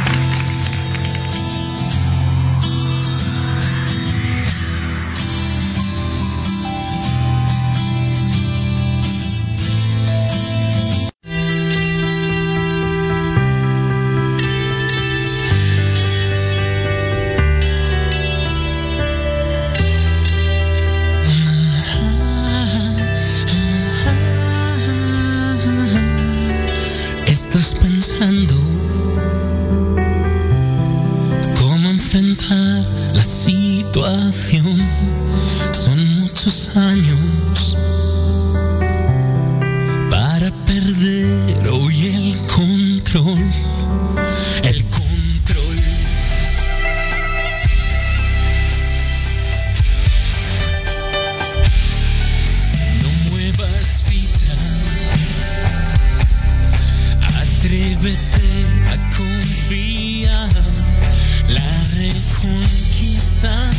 [62.40, 63.70] conquista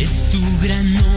[0.00, 1.15] es tu gran nombre.